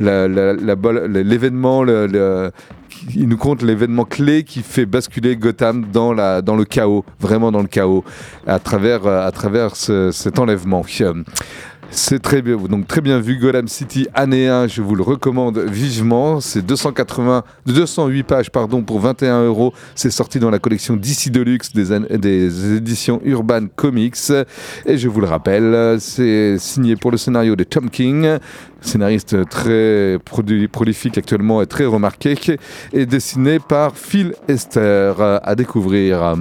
[0.01, 1.85] l'événement,
[3.15, 7.67] il nous compte l'événement clé qui fait basculer Gotham dans, le chaos, vraiment dans le
[7.69, 8.05] chaos,
[8.47, 10.85] à travers, à travers ce- cet enlèvement.
[11.95, 13.37] C'est très bien, vu.
[13.37, 16.41] Gotham City année 1, je vous le recommande vivement.
[16.41, 19.75] C'est 280, 208 pages pardon pour 21 euros.
[19.95, 24.31] C'est sorti dans la collection DC Deluxe des, des éditions Urban Comics.
[24.87, 28.39] Et je vous le rappelle, c'est signé pour le scénario de Tom King,
[28.81, 30.19] scénariste très
[30.73, 32.37] prolifique actuellement et très remarqué,
[32.95, 36.37] et dessiné par Phil Esther à découvrir.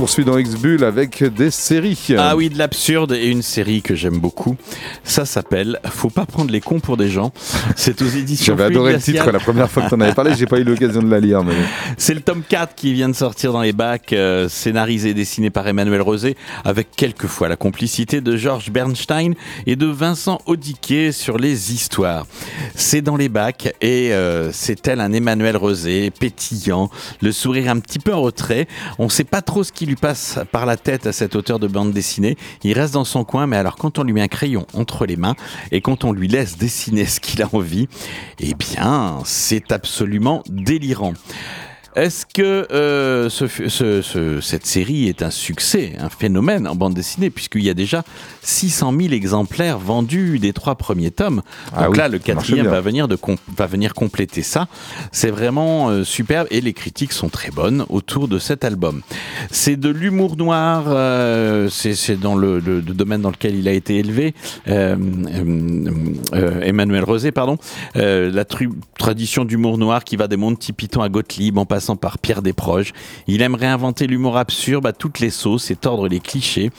[0.00, 2.14] Poursuit dans X-Bull avec des séries.
[2.16, 4.56] Ah oui, de l'absurde et une série que j'aime beaucoup.
[5.04, 7.32] Ça s'appelle Faut pas prendre les cons pour des gens.
[7.76, 8.56] C'est aux éditions.
[8.56, 10.64] J'avais adoré le titre la première fois que tu en avais parlé, j'ai pas eu
[10.64, 11.44] l'occasion de la lire.
[11.44, 11.52] Mais...
[11.98, 15.50] C'est le tome 4 qui vient de sortir dans les bacs, euh, scénarisé et dessiné
[15.50, 16.34] par Emmanuel Rosé,
[16.64, 19.34] avec quelquefois la complicité de Georges Bernstein
[19.66, 22.26] et de Vincent Audiquet sur les histoires.
[22.74, 26.88] C'est dans les bacs et euh, c'est tel un Emmanuel Rosé, pétillant,
[27.20, 28.66] le sourire un petit peu en retrait.
[28.98, 31.92] On sait pas trop ce qui passe par la tête à cet auteur de bande
[31.92, 32.36] dessinée.
[32.62, 35.16] Il reste dans son coin, mais alors quand on lui met un crayon entre les
[35.16, 35.36] mains
[35.72, 37.88] et quand on lui laisse dessiner ce qu'il a envie,
[38.38, 41.14] eh bien, c'est absolument délirant.
[41.96, 46.94] Est-ce que euh, ce- ce- ce- cette série est un succès, un phénomène en bande
[46.94, 48.04] dessinée, puisqu'il y a déjà
[48.42, 52.80] 600 000 exemplaires vendus des trois premiers tomes Donc Ah oui, là, le quatrième va
[52.80, 54.68] venir, de com- va venir compléter ça.
[55.10, 59.02] C'est vraiment euh, superbe et les critiques sont très bonnes autour de cet album.
[59.50, 63.72] C'est de l'humour noir, euh, c'est dans le, le- le domaine dans lequel il a
[63.72, 64.34] été élevé,
[66.62, 67.56] Emmanuel Rosé, pardon.
[67.96, 68.44] La
[68.98, 72.42] tradition d'humour noir qui va des Monty Python à Gottlieb en passant passant par Pierre
[72.42, 72.92] Desproges.
[73.26, 76.70] Il aime réinventer l'humour absurde à toutes les sauces et tordre les clichés.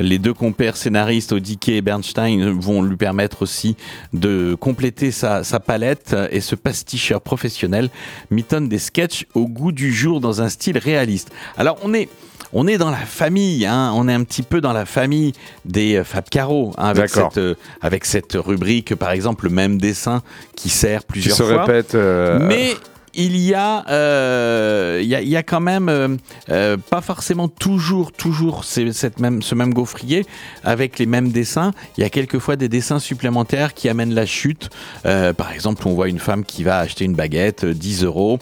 [0.00, 3.76] Les deux compères scénaristes, Odike et Bernstein, vont lui permettre aussi
[4.14, 7.90] de compléter sa, sa palette et ce pasticheur professionnel
[8.30, 11.30] mitonne des sketchs au goût du jour dans un style réaliste.
[11.58, 12.08] Alors on est
[12.52, 15.32] on est dans la famille, hein, on est un petit peu dans la famille
[15.64, 17.30] des euh, Fab Caro, hein, avec, D'accord.
[17.32, 20.22] cette, euh, avec cette rubrique, par exemple, le même dessin
[20.54, 21.64] qui sert Qui plusieurs se fois.
[21.64, 21.94] répète.
[21.96, 22.74] euh, Mais
[23.16, 26.16] il y a, euh, il y a, il y a quand même euh,
[26.50, 30.26] euh, pas forcément toujours, toujours cette même, ce même gaufrier
[30.64, 31.72] avec les mêmes dessins.
[31.96, 34.70] Il y a quelquefois des dessins supplémentaires qui amènent la chute.
[35.02, 38.38] Par exemple, on voit une femme qui va acheter une baguette, euh, 10 euros,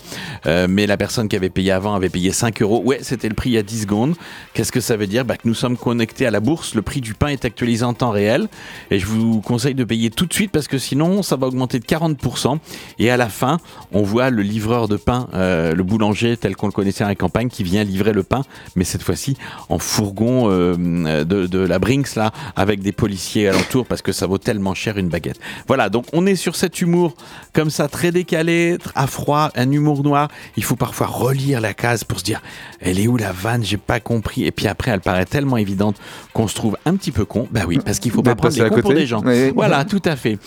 [0.46, 2.82] mais la personne qui avait payé avant avait payé 5 euros.
[2.84, 4.14] Ouais, c'était le prix il y a 10 secondes.
[4.52, 5.24] Qu'est-ce que ça veut dire?
[5.24, 6.74] Bah, Que nous sommes connectés à la bourse.
[6.74, 8.48] Le prix du pain est actualisé en temps réel.
[8.90, 11.78] Et je vous conseille de payer tout de suite parce que sinon, ça va augmenter
[11.78, 12.58] de 40%.
[12.98, 13.58] Et à la fin,
[13.92, 17.14] on voit le livreur de pain, euh, le boulanger tel qu'on le connaissait à la
[17.14, 18.44] campagne, qui vient livrer le pain,
[18.76, 19.36] mais cette fois-ci
[19.68, 24.26] en fourgon euh, de, de la Brinks, là, avec des policiers alentour parce que ça
[24.26, 25.38] vaut tellement cher une baguette.
[25.68, 27.14] Voilà, donc on est sur cet humour
[27.52, 30.28] comme ça, très décalé, à froid, un humour noir.
[30.56, 32.40] Il faut parfois relire la case pour se dire,
[32.80, 33.62] elle est où la vanne?
[33.64, 34.44] J'ai pas compris.
[34.46, 35.96] Et puis après, elle paraît tellement évidente
[36.32, 37.48] qu'on se trouve un petit peu con.
[37.50, 39.22] Bah oui, parce qu'il faut pas D'être prendre les cons pour des gens.
[39.26, 39.50] Oui.
[39.54, 40.38] Voilà, tout à fait.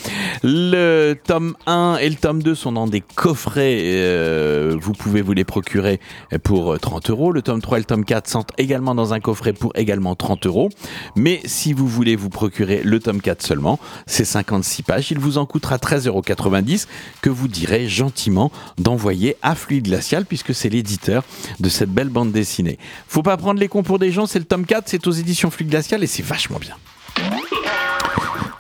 [0.42, 4.07] Le tome 1 et le tome 2 sont dans des coffrets.
[4.08, 6.00] Euh, vous pouvez vous les procurer
[6.44, 7.32] pour euh, 30 euros.
[7.32, 10.46] Le tome 3 et le tome 4 sont également dans un coffret pour également 30
[10.46, 10.70] euros.
[11.16, 15.12] Mais si vous voulez vous procurer le tome 4 seulement, c'est 56 pages.
[15.12, 16.22] Il vous en coûtera 13,90 euros
[17.22, 21.24] que vous direz gentiment d'envoyer à Fluide Glacial puisque c'est l'éditeur
[21.60, 22.78] de cette belle bande dessinée.
[23.08, 25.52] Faut pas prendre les cons pour des gens, c'est le tome 4, c'est aux éditions
[25.52, 26.76] Fluide Glacial et c'est vachement bien.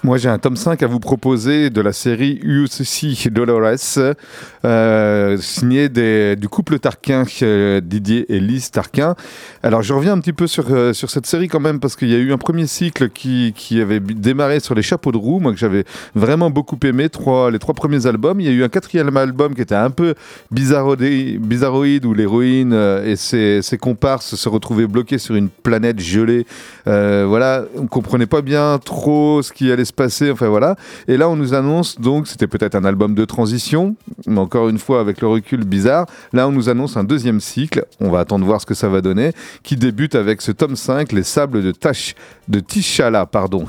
[0.07, 4.15] Moi, j'ai un tome 5 à vous proposer de la série UCC Dolores,
[4.63, 9.15] euh, signé du couple Tarquin, euh, Didier et Lise Tarquin.
[9.63, 12.07] Alors, je reviens un petit peu sur, euh, sur cette série quand même, parce qu'il
[12.07, 15.41] y a eu un premier cycle qui, qui avait démarré sur les chapeaux de roue,
[15.41, 15.83] moi que j'avais
[16.15, 18.39] vraiment beaucoup aimé, trois, les trois premiers albums.
[18.39, 20.15] Il y a eu un quatrième album qui était un peu
[20.51, 26.45] bizarroïde, où l'héroïne euh, et ses, ses comparses se retrouvaient bloqués sur une planète gelée.
[26.85, 30.31] Voilà, on comprenait pas bien trop ce qui allait se passer.
[30.31, 30.77] Enfin voilà.
[31.09, 33.95] Et là, on nous annonce donc, c'était peut-être un album de transition,
[34.27, 36.05] mais encore une fois avec le recul bizarre.
[36.31, 37.85] Là, on nous annonce un deuxième cycle.
[37.99, 39.33] On va attendre voir ce que ça va donner,
[39.63, 42.15] qui débute avec ce tome 5, Les Sables de Tash,
[42.47, 43.65] de Tishala, pardon.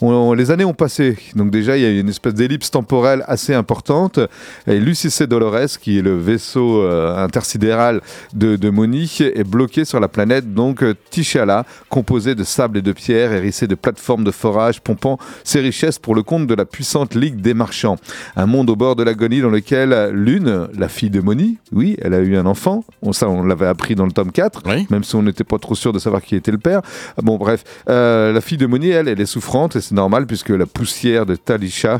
[0.00, 3.24] On- on- les années ont passé, donc déjà il y a une espèce d'ellipse temporelle
[3.26, 4.20] assez importante.
[4.66, 8.00] Et l'UCC Dolores, qui est le vaisseau euh, intersidéral
[8.32, 12.82] de, de Moni, est bloqué sur la planète donc euh, Tishala, composée de sable et
[12.82, 15.18] de pierre, hérissée de plateformes de forage, pompant
[15.48, 17.96] ses richesses pour le compte de la puissante Ligue des Marchands.
[18.36, 22.14] Un monde au bord de l'agonie dans lequel l'une, la fille de Moni, oui, elle
[22.14, 24.86] a eu un enfant, on, ça on l'avait appris dans le tome 4, Oui.
[24.90, 26.82] même si on n'était pas trop sûr de savoir qui était le père.
[27.22, 30.50] Bon, bref, euh, la fille de Moni, elle, elle est souffrante et c'est normal puisque
[30.50, 31.98] la poussière de Talisha,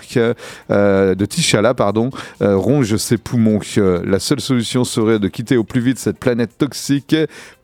[0.71, 2.11] euh, de Tishala, pardon,
[2.43, 3.61] euh, ronge ses poumons.
[4.05, 7.17] La seule solution serait de quitter au plus vite cette planète toxique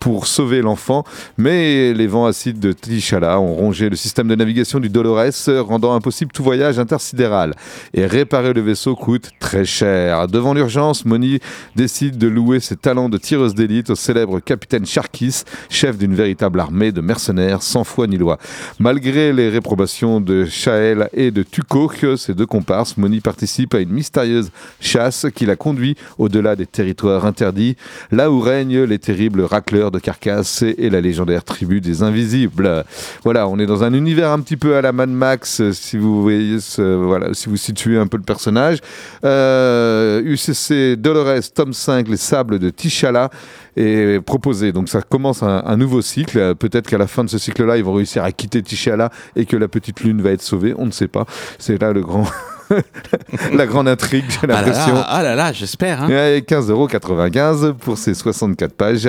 [0.05, 1.03] pour sauver l'enfant,
[1.38, 5.95] mais les vents acides de Tishala ont rongé le système de navigation du Dolores, rendant
[5.95, 7.55] impossible tout voyage intersidéral.
[7.95, 10.29] Et réparer le vaisseau coûte très cher.
[10.29, 11.38] Devant l'urgence, Moni
[11.75, 16.61] décide de louer ses talents de tireuse d'élite au célèbre capitaine Sharkis, chef d'une véritable
[16.61, 18.37] armée de mercenaires sans foi ni loi.
[18.79, 23.88] Malgré les réprobations de Shael et de Tuco, ces deux comparses, Moni participe à une
[23.88, 27.79] mystérieuse chasse qui la conduit au-delà des territoires interdits,
[28.12, 32.85] là où règnent les terribles racleurs de carcasses et la légendaire tribu des invisibles.
[33.24, 35.96] Voilà, on est dans un univers un petit peu à la Mad Max, euh, si
[35.96, 38.78] vous voyez, ce- voilà, si vous situez un peu le personnage.
[39.24, 43.30] Euh, UCC Dolores, tome 5, Les Sables de Tishala
[43.76, 44.72] est proposé.
[44.72, 46.38] Donc ça commence un, un nouveau cycle.
[46.38, 49.46] Euh, Peut-être qu'à la fin de ce cycle-là, ils vont réussir à quitter Tishala et
[49.46, 50.74] que la petite lune va être sauvée.
[50.78, 51.26] On ne sait pas.
[51.59, 52.26] C'est là le grand,
[53.53, 54.94] la grande intrigue, j'ai Ah l'impression.
[54.94, 56.03] là, ah là là, j'espère.
[56.03, 56.09] hein.
[56.09, 59.09] Et 15,95€ pour ces 64 pages.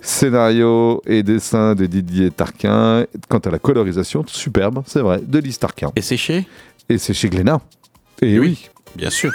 [0.00, 3.04] Scénario et dessin de Didier Tarquin.
[3.28, 5.90] Quant à la colorisation, superbe, c'est vrai, de Lise Tarquin.
[5.96, 6.46] Et c'est chez
[6.88, 7.60] Et c'est chez Glénat.
[8.22, 8.68] Et oui.
[8.96, 9.30] Bien sûr.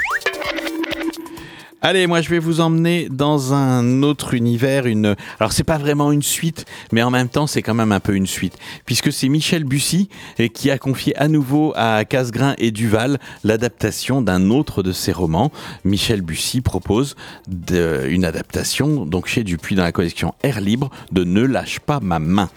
[1.88, 5.16] Allez, moi je vais vous emmener dans un autre univers, une.
[5.40, 8.16] Alors c'est pas vraiment une suite, mais en même temps c'est quand même un peu
[8.16, 10.10] une suite, puisque c'est Michel Bussy
[10.56, 15.52] qui a confié à nouveau à Casgrain et Duval l'adaptation d'un autre de ses romans.
[15.84, 17.16] Michel Bussy propose
[17.48, 22.18] une adaptation, donc chez Dupuis dans la collection Air Libre, de Ne lâche pas ma
[22.18, 22.50] main.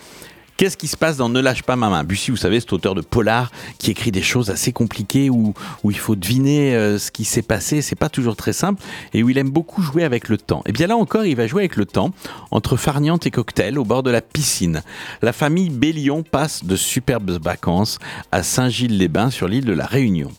[0.59, 2.03] Qu'est-ce qui se passe dans Ne lâche pas ma main?
[2.03, 5.55] Bussy, vous savez, cet auteur de polar qui écrit des choses assez compliquées où,
[5.85, 7.81] où il faut deviner euh, ce qui s'est passé.
[7.81, 8.83] C'est pas toujours très simple
[9.15, 10.65] et où il aime beaucoup jouer avec le temps.
[10.67, 12.11] Et bien là encore, il va jouer avec le temps
[12.51, 14.83] entre farniente et cocktail au bord de la piscine.
[15.23, 18.01] La famille Bélion passe de superbes vacances
[18.33, 20.33] à Saint-Gilles-les-Bains sur l'île de la Réunion.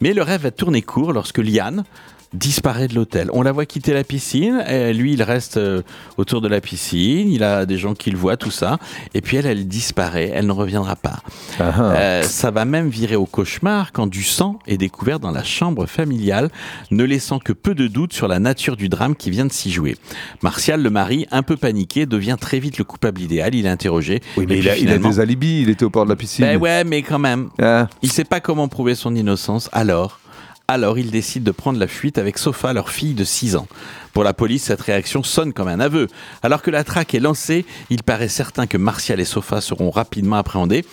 [0.00, 1.84] Mais le rêve va tourner court lorsque Liane
[2.32, 3.28] disparaît de l'hôtel.
[3.32, 5.82] On la voit quitter la piscine, et lui il reste euh,
[6.16, 8.78] autour de la piscine, il a des gens qui le voient, tout ça,
[9.14, 11.18] et puis elle, elle disparaît, elle ne reviendra pas.
[11.58, 11.82] Ah, ah.
[11.96, 15.86] Euh, ça va même virer au cauchemar quand du sang est découvert dans la chambre
[15.86, 16.50] familiale,
[16.90, 19.70] ne laissant que peu de doutes sur la nature du drame qui vient de s'y
[19.70, 19.96] jouer.
[20.42, 24.20] Martial, le mari, un peu paniqué, devient très vite le coupable idéal, il est interrogé.
[24.36, 26.44] Oui, mais il a, il des alibis, il était au port de la piscine.
[26.44, 27.48] ben ouais, mais quand même.
[27.60, 27.88] Ah.
[28.02, 30.20] Il sait pas comment prouver son innocence, alors,
[30.70, 33.66] alors il décide de prendre la fuite avec Sofa, leur fille de 6 ans.
[34.12, 36.06] Pour la police, cette réaction sonne comme un aveu.
[36.44, 40.36] Alors que la traque est lancée, il paraît certain que Martial et Sofa seront rapidement
[40.36, 40.84] appréhendés,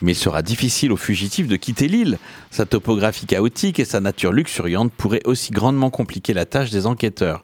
[0.00, 2.18] mais il sera difficile aux fugitifs de quitter l'île.
[2.50, 7.42] Sa topographie chaotique et sa nature luxuriante pourraient aussi grandement compliquer la tâche des enquêteurs.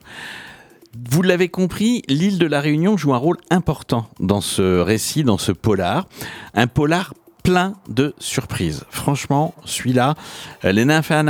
[1.09, 5.37] Vous l'avez compris, l'île de la Réunion joue un rôle important dans ce récit, dans
[5.37, 6.07] ce polar.
[6.55, 7.13] Un polar
[7.43, 8.85] plein de surprises.
[8.89, 10.15] Franchement, celui-là,
[10.63, 11.23] euh, les nymphéas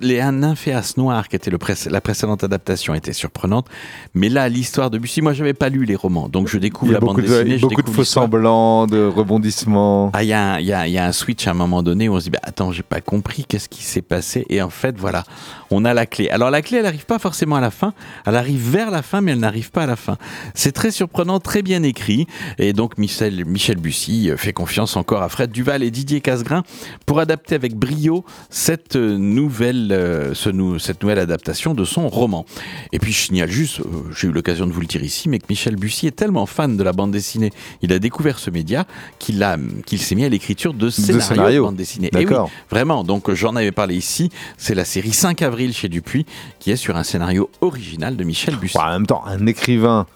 [0.00, 3.66] les nymphéas noirs, qui était le pré- la précédente adaptation, était surprenante.
[4.14, 7.00] Mais là, l'histoire de Bussy, moi, j'avais pas lu les romans, donc je découvre la
[7.00, 7.58] bande beaucoup de, dessinée.
[7.58, 10.10] beaucoup de faux semblants, de rebondissements.
[10.14, 11.54] Ah, il y, a un- il y a, il y a un switch à un
[11.54, 14.46] moment donné où on se dit, bah, attends, j'ai pas compris, qu'est-ce qui s'est passé
[14.48, 15.24] Et en fait, voilà,
[15.70, 16.30] on a la clé.
[16.30, 17.92] Alors, la clé, elle arrive pas forcément à la fin,
[18.26, 20.16] elle arrive vers la fin, mais elle n'arrive pas à la fin.
[20.54, 22.26] C'est très surprenant, très bien écrit.
[22.58, 26.62] Et donc, Michel, Michel Bussy euh, fait confiance encore à Fred Duval et Didier Casgrain
[27.04, 32.46] pour adapter avec brio cette nouvelle, euh, ce nou- cette nouvelle adaptation de son roman.
[32.92, 33.84] Et puis, je signale juste, euh,
[34.16, 36.76] j'ai eu l'occasion de vous le dire ici, mais que Michel Bussy est tellement fan
[36.76, 37.50] de la bande dessinée,
[37.82, 38.86] il a découvert ce média
[39.18, 39.44] qu'il
[39.84, 42.10] qu'il s'est mis à l'écriture de scénarios de, bande dessinée.
[42.12, 42.50] Et oui, D'accord.
[42.70, 43.02] vraiment.
[43.02, 44.30] Donc, j'en avais parlé ici.
[44.58, 46.24] C'est la série 5 avril chez Dupuis,
[46.60, 48.78] qui est sur un scénario original de Michel Bussy.
[48.78, 50.06] En même temps, un écrivain.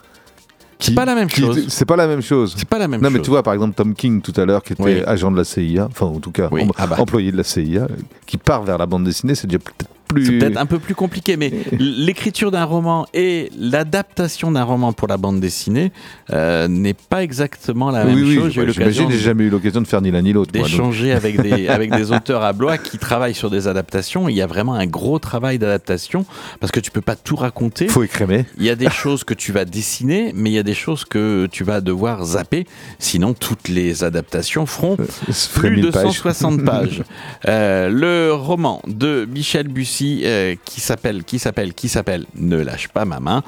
[0.82, 1.64] C'est pas la même chose.
[1.68, 2.54] C'est pas la même chose.
[2.56, 3.16] C'est pas la même Non, chose.
[3.18, 5.02] mais tu vois, par exemple, Tom King tout à l'heure, qui était Oui.
[5.06, 6.96] agent de la CIA, enfin, en tout cas, Oui, ah bah.
[6.98, 7.86] employé de la CIA,
[8.26, 10.26] qui part vers la bande dessinée, c'est déjà peut-être plus.
[10.26, 15.08] C'est peut-être un peu plus compliqué, mais l'écriture d'un roman et l'adaptation d'un roman pour
[15.08, 15.92] la bande dessinée
[16.32, 18.72] euh, n'est pas exactement la même oui, oui, chose.
[18.72, 20.52] J'imagine, j'ai jamais eu l'occasion de faire ni l'un ni l'autre.
[20.52, 24.28] d'échanger avec des, avec des auteurs à Blois qui travaillent sur des adaptations.
[24.28, 26.24] Il y a vraiment un gros travail d'adaptation
[26.60, 27.88] parce que tu peux pas tout raconter.
[27.88, 28.46] Faut écrémer.
[28.58, 31.04] Il y a des choses que tu vas dessiner, mais il y a des choses
[31.04, 32.66] que tu vas devoir zapper.
[32.98, 36.02] Sinon, toutes les adaptations feront ferait plus 1000 de pages.
[36.02, 37.02] 160 pages.
[37.48, 42.88] Euh, le roman de Michel Bussy euh, qui s'appelle qui s'appelle qui s'appelle Ne lâche
[42.88, 43.42] pas ma main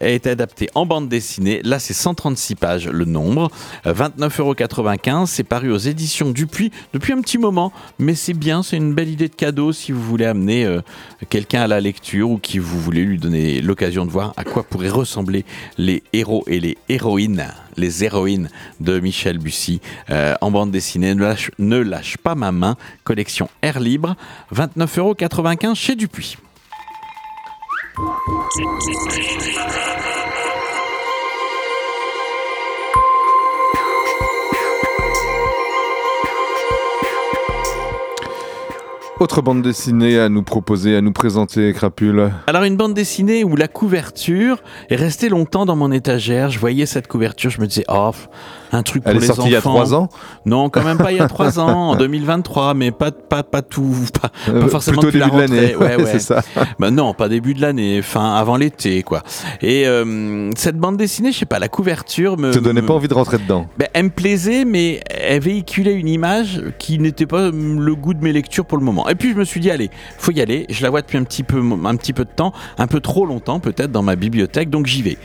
[0.00, 1.60] est adapté en bande dessinée.
[1.64, 3.50] Là, c'est 136 pages le nombre,
[3.86, 8.76] Euh, 29,95 C'est paru aux éditions Dupuis depuis un petit moment, mais c'est bien, c'est
[8.76, 10.80] une belle idée de cadeau si vous voulez amener euh,
[11.28, 14.62] quelqu'un à la lecture ou qui vous voulez lui donner l'occasion de voir à quoi
[14.62, 15.44] pourraient ressembler
[15.76, 17.46] les héros et les héroïnes,
[17.78, 18.50] les héroïnes
[18.80, 21.14] de Michel Bussy euh, en bande dessinée.
[21.14, 24.16] Ne lâche, ne lâche pas ma main, collection Air Libre,
[24.54, 26.36] 29,95€ chez Dupuis.
[39.20, 42.30] Autre bande dessinée à nous proposer, à nous présenter, Crapule.
[42.46, 46.50] Alors une bande dessinée où la couverture est restée longtemps dans mon étagère.
[46.50, 48.12] Je voyais cette couverture, je me disais, oh,
[48.72, 49.48] un truc pour Elle est les sortie enfants.
[49.48, 50.08] il y a trois ans
[50.46, 53.62] Non, quand même pas il y a trois ans, en 2023, mais pas pas pas
[53.62, 55.74] tout, pas, pas Euh, forcément Plutôt depuis la début de l'année.
[55.74, 55.96] rentrée.
[55.96, 56.10] Ouais, ouais.
[56.12, 56.42] c'est ça.
[56.78, 59.22] Bah non, pas début de l'année, fin avant l'été, quoi.
[59.62, 62.94] Et euh, cette bande dessinée, je sais pas, la couverture me te donnait me- pas
[62.94, 63.66] envie de rentrer dedans.
[63.78, 68.22] ben, elle me plaisait, mais elle véhiculait une image qui n'était pas le goût de
[68.22, 69.08] mes lectures pour le moment.
[69.08, 70.66] Et puis je me suis dit, allez, faut y aller.
[70.70, 73.24] Je la vois depuis un petit peu, un petit peu de temps, un peu trop
[73.26, 75.18] longtemps peut-être dans ma bibliothèque, donc j'y vais.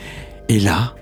[0.48, 0.94] Et là,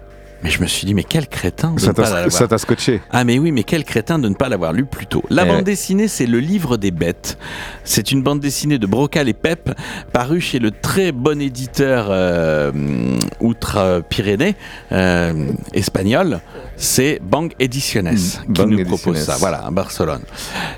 [0.43, 2.32] mais je me suis dit, mais quel crétin de Ça ne pas t'a l'avoir.
[2.32, 3.01] ça t'a scotché.
[3.11, 5.22] Ah mais oui, mais quel crétin de ne pas l'avoir lu plus tôt.
[5.30, 7.38] La Eh bande dessinée, c'est Le Livre des Bêtes.
[7.84, 9.70] C'est une bande dessinée de Brocal et Pep,
[10.12, 12.72] parue chez le très bon éditeur euh,
[13.40, 14.57] outre-Pyrénées,
[14.93, 16.40] euh, espagnol.
[16.76, 19.24] C'est Bang Ediciones Mm, qui Bang nous propose Ediciones.
[19.24, 19.36] ça.
[19.38, 20.22] Voilà, à Barcelone.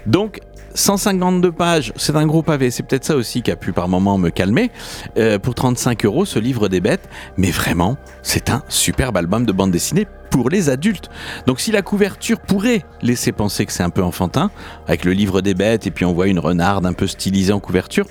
[0.07, 0.41] Donc,
[0.75, 4.19] 152 pages, c'est un gros pavé, c'est peut-être ça aussi qui a pu par moment
[4.19, 4.71] me calmer.
[5.17, 9.53] Euh, pour 35 euros, ce livre des bêtes, mais vraiment, c'est un superbe album de
[9.53, 11.11] bande dessinée pour les adultes.
[11.47, 14.51] Donc si la couverture pourrait laisser penser que c'est un peu enfantin,
[14.89, 17.61] avec le livre des bêtes et puis on voit une renarde un peu stylisée en
[17.61, 18.07] couverture,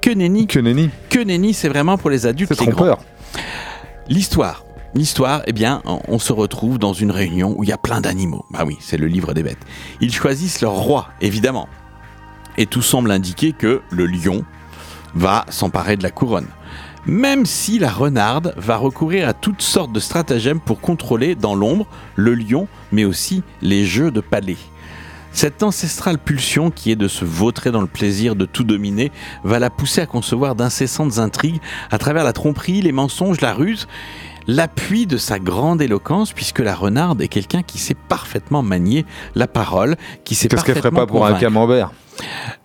[0.00, 0.90] que nenni, Que nenni.
[1.10, 2.98] que nenni, c'est vraiment pour les adultes C'est trompeur.
[4.08, 4.64] L'histoire.
[4.94, 8.00] L'histoire, eh bien, on- on se retrouve dans une réunion où il y a plein
[8.00, 8.44] d'animaux.
[8.50, 9.58] Bah oui, c'est le livre des bêtes.
[10.00, 11.66] Ils choisissent leur roi, évidemment.
[12.56, 14.44] Et tout semble indiquer que le lion
[15.14, 16.48] va s'emparer de la couronne.
[17.06, 21.86] Même si la renarde va recourir à toutes sortes de stratagèmes pour contrôler dans l'ombre
[22.16, 24.56] le lion, mais aussi les jeux de palais.
[25.34, 29.10] Cette ancestrale pulsion qui est de se vautrer dans le plaisir de tout dominer
[29.42, 33.88] va la pousser à concevoir d'incessantes intrigues à travers la tromperie, les mensonges, la ruse,
[34.46, 39.48] l'appui de sa grande éloquence puisque la renarde est quelqu'un qui sait parfaitement manier la
[39.48, 41.90] parole, qui sait Qu'est-ce qu'elle ferait pas pour un camembert?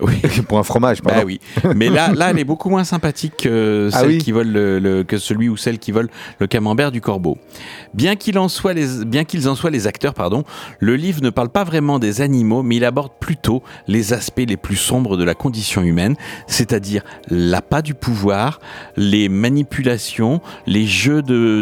[0.02, 0.16] Oui.
[0.48, 1.20] Pour un fromage, pardon.
[1.20, 1.40] Bah oui,
[1.76, 4.80] mais là, là, elle est beaucoup moins sympathique que Ah celle oui qui vole le,
[4.80, 7.38] le- que celui ou celle qui vole le camembert du corbeau.
[7.94, 10.44] Bien qu'il en soit les, bien qu'ils en soient les acteurs, pardon,
[10.80, 14.58] le livre ne parle pas vraiment des animaux, mais il aborde plutôt les aspects les
[14.58, 16.16] plus sombres de la condition humaine,
[16.48, 18.60] c'est-à-dire l'appât du pouvoir,
[18.96, 21.62] les manipulations, les jeux de,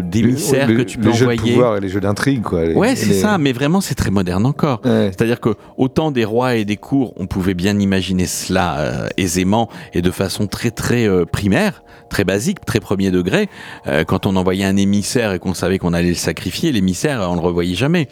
[0.00, 1.52] d'émissaires Les- que tu peux les jeux de envoyer.
[1.52, 2.64] pouvoir et les jeux d'intrigue, quoi.
[2.64, 4.80] Les- Ouais, c'est les- ça, mais vraiment c'est très moderne encore.
[4.84, 5.10] Ouais.
[5.14, 9.68] C'est-à-dire que autant des rois et des cours, on pouvait bien imaginer cela euh, aisément
[9.94, 13.48] et de façon très très euh, primaire, très basique, très premier degré.
[13.86, 17.34] Euh, quand on envoyait un émissaire et qu'on savait qu'on allait le sacrifier, l'émissaire, on
[17.34, 18.06] le revoyait jamais.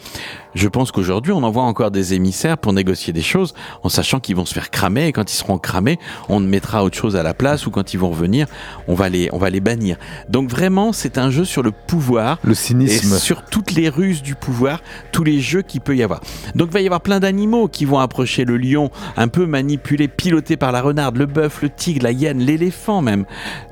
[0.55, 4.35] Je pense qu'aujourd'hui, on envoie encore des émissaires pour négocier des choses en sachant qu'ils
[4.35, 5.99] vont se faire cramer et quand ils seront cramés,
[6.29, 8.47] on mettra autre chose à la place ou quand ils vont revenir,
[8.87, 9.97] on va les, on va les bannir.
[10.29, 13.17] Donc vraiment, c'est un jeu sur le pouvoir Le et cynisme.
[13.17, 14.81] sur toutes les ruses du pouvoir,
[15.11, 16.21] tous les jeux qu'il peut y avoir.
[16.55, 20.07] Donc il va y avoir plein d'animaux qui vont approcher le lion, un peu manipulé,
[20.07, 23.25] piloté par la renarde, le bœuf, le tigre, la hyène, l'éléphant même.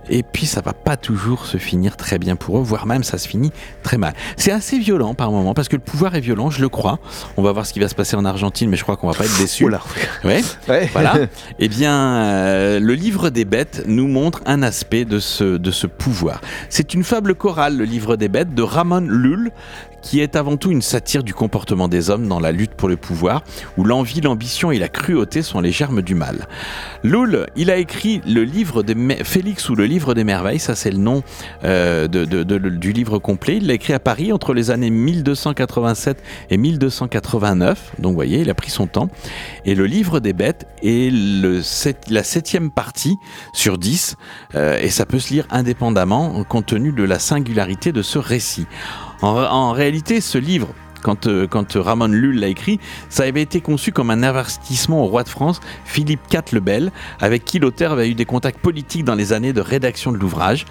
[0.10, 3.18] Et puis ça va pas toujours se finir très bien pour eux, voire même ça
[3.18, 3.52] se finit
[3.84, 4.14] très mal.
[4.38, 7.00] C'est assez violent par moment parce que le pouvoir est violent, je le crois.
[7.38, 9.14] On va voir ce qui va se passer en Argentine, mais je crois qu'on va
[9.14, 9.66] pas être déçus.
[9.66, 9.82] Oula.
[10.24, 10.42] Ouais.
[10.68, 10.90] Ouais.
[10.94, 11.16] Voilà.
[11.60, 15.88] Eh bien, euh, le livre des bêtes nous montre un aspect de ce, de ce
[15.88, 16.42] pouvoir.
[16.70, 19.52] C'est une fable chorale, le livre des bêtes, de Ramon Lull,
[20.02, 22.98] qui est avant tout une satire du comportement des hommes dans la lutte pour le
[22.98, 23.44] pouvoir,
[23.78, 26.48] où l'envie, l'ambition et la cruauté sont les germes du mal.
[27.04, 30.92] Lull, il a écrit le livre des Félix ou le livre des merveilles, ça c'est
[30.92, 31.24] le nom
[31.64, 33.58] euh, du livre complet.
[33.58, 38.50] Il l'a écrit à Paris entre les années 1287 et 1289, donc vous voyez, il
[38.50, 39.10] a pris son temps.
[39.66, 41.12] Et le livre des bêtes est
[42.10, 43.18] la septième partie
[43.54, 44.16] sur dix,
[44.56, 48.68] euh, et ça peut se lire indépendamment compte tenu de la singularité de ce récit.
[49.22, 50.70] En, réalité, ce livre,
[51.02, 55.08] quand, euh, quand Ramon Lull l'a écrit, ça avait été conçu comme un avertissement au
[55.08, 59.04] roi de France, Philippe IV le Bel, avec qui l'auteur avait eu des contacts politiques
[59.04, 60.66] dans les années de rédaction de l'ouvrage.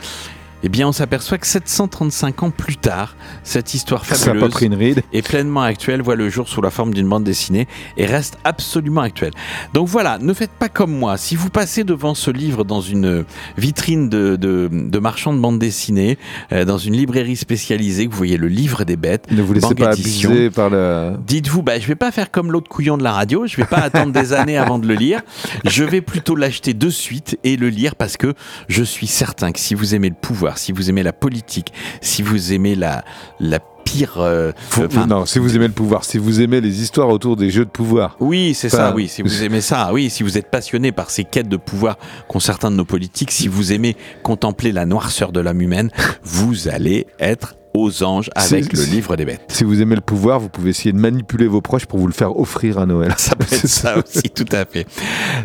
[0.64, 5.02] Eh bien, on s'aperçoit que 735 ans plus tard, cette histoire fabuleuse pris une ride.
[5.12, 9.02] est pleinement actuelle, voit le jour sous la forme d'une bande dessinée et reste absolument
[9.02, 9.32] actuelle.
[9.72, 11.16] Donc voilà, ne faites pas comme moi.
[11.16, 13.24] Si vous passez devant ce livre dans une
[13.56, 16.18] vitrine de, de, de marchand de bande dessinée,
[16.52, 19.74] euh, dans une librairie spécialisée, que vous voyez le livre des bêtes, Ne vous laissez
[19.74, 21.12] pas abuser par le.
[21.24, 23.78] Dites-vous, bah, je vais pas faire comme l'autre couillon de la radio, je vais pas
[23.78, 25.20] attendre des années avant de le lire.
[25.64, 28.34] Je vais plutôt l'acheter de suite et le lire parce que
[28.68, 32.22] je suis certain que si vous aimez le pouvoir, si vous aimez la politique, si
[32.22, 33.04] vous aimez la,
[33.40, 34.14] la pire.
[34.18, 37.50] euh, Faut- non, si vous aimez le pouvoir, si vous aimez les histoires autour des
[37.50, 38.16] jeux de pouvoir.
[38.20, 39.08] Oui, c'est Enfin, ça, oui.
[39.08, 40.08] Si vous aimez ça, oui.
[40.10, 43.48] Si vous êtes passionné par ces quêtes de pouvoir qu'ont certains de nos politiques, si
[43.48, 45.90] vous aimez contempler la noirceur de l'âme humaine,
[46.22, 49.42] vous allez être aux anges avec le livre des bêtes.
[49.48, 52.12] Si vous aimez le pouvoir, vous pouvez essayer de manipuler vos proches pour vous le
[52.12, 53.14] faire offrir à Noël.
[53.16, 54.86] Ça peut être C'est ça aussi, tout à fait.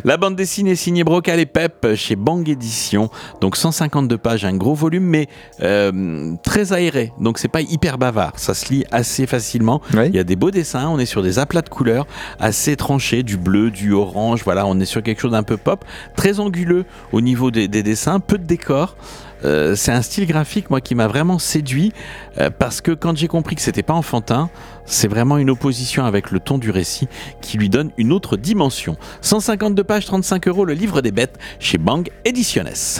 [0.04, 3.10] La bande dessinée signée Brocal et Pep chez Bang Édition.
[3.42, 5.28] Donc 152 pages, un gros volume, mais
[5.62, 7.14] euh, très aéré.
[7.20, 8.34] Donc c'est pas hyper bavard.
[8.38, 9.82] Ça se lit assez facilement.
[9.94, 10.90] Il y a des beaux dessins.
[10.90, 12.08] On est sur des aplats de couleurs
[12.40, 14.42] assez tranchés, du bleu, du orange.
[14.44, 17.84] Voilà, on est sur quelque chose d'un peu pop, très anguleux au niveau des, des
[17.84, 18.96] dessins, peu de décors.
[19.44, 21.92] Euh, c'est un style graphique moi qui m'a vraiment séduit
[22.40, 24.50] euh, parce que quand j'ai compris que c'était pas enfantin,
[24.86, 27.08] c'est vraiment une opposition avec le ton du récit
[27.42, 28.98] qui lui donne une autre dimension.
[29.22, 33.00] 152 pages, 35 euros, le livre des bêtes chez Bang Ediciones.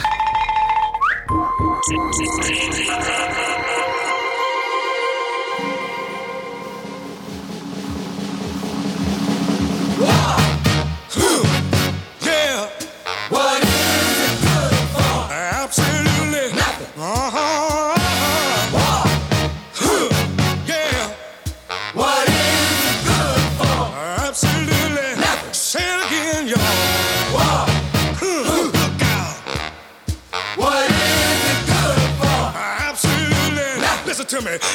[34.34, 34.73] To me.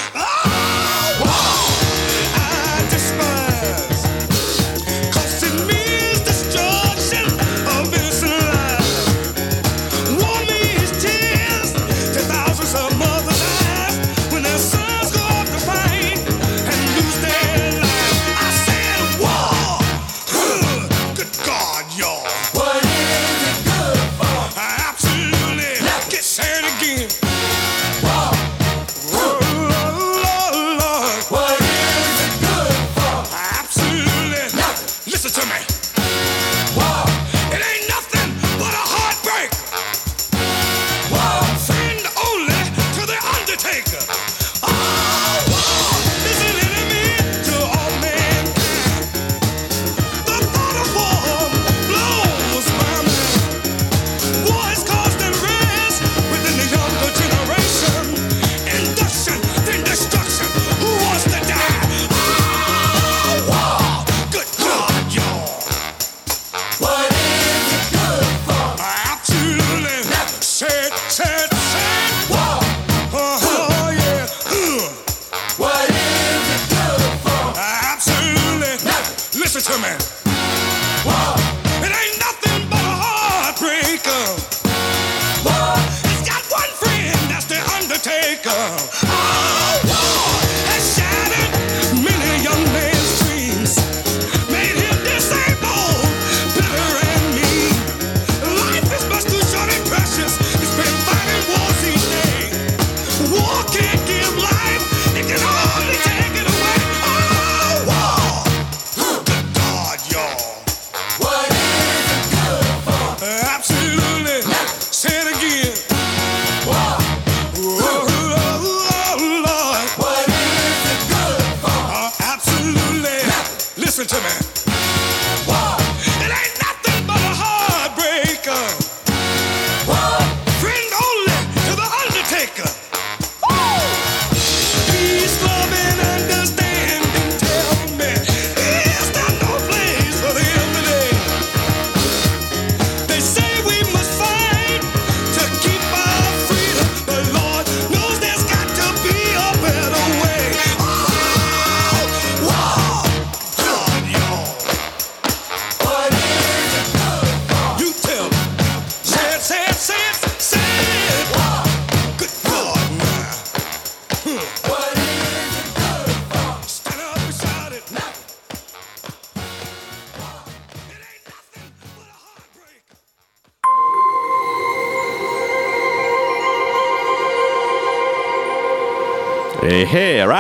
[123.99, 124.68] Listen to me.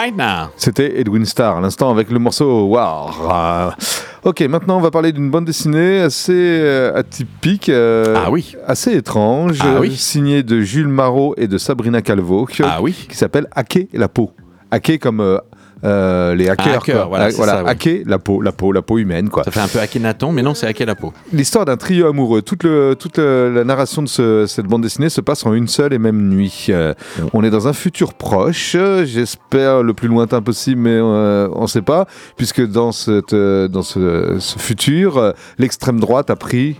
[0.08, 0.50] Right now.
[0.56, 3.70] C'était Edwin Starr à l'instant avec le morceau War.
[3.78, 3.84] Euh,
[4.24, 8.56] Ok, maintenant on va parler d'une bande dessinée assez euh, atypique, euh, Ah oui.
[8.66, 9.94] assez étrange, Ah oui.
[9.96, 13.06] signée de Jules Marot et de Sabrina Calvo, qui, Ah oui.
[13.08, 14.32] qui s'appelle Hacker la peau.
[14.72, 15.38] Hacker comme euh,
[15.84, 17.04] euh, les hackers, hacker, quoi.
[17.06, 17.70] voilà, Ah, ça, oui.
[17.70, 19.44] hacker la peau, la peau, la peau humaine, quoi.
[19.44, 21.12] Ça fait un peu Akhenaton, mais non, c'est Akhenapo.
[21.32, 22.42] L'histoire d'un trio amoureux.
[22.42, 25.68] Toute, le, toute le- la narration de ce- cette bande dessinée se passe en une
[25.68, 26.66] seule et même nuit.
[26.70, 26.94] Euh,
[27.32, 31.62] on est dans un futur proche, euh, j'espère le plus lointain possible, mais euh, on
[31.62, 32.06] ne sait pas,
[32.36, 36.76] puisque dans, cette, euh, dans ce, ce futur, euh, l'extrême droite a pris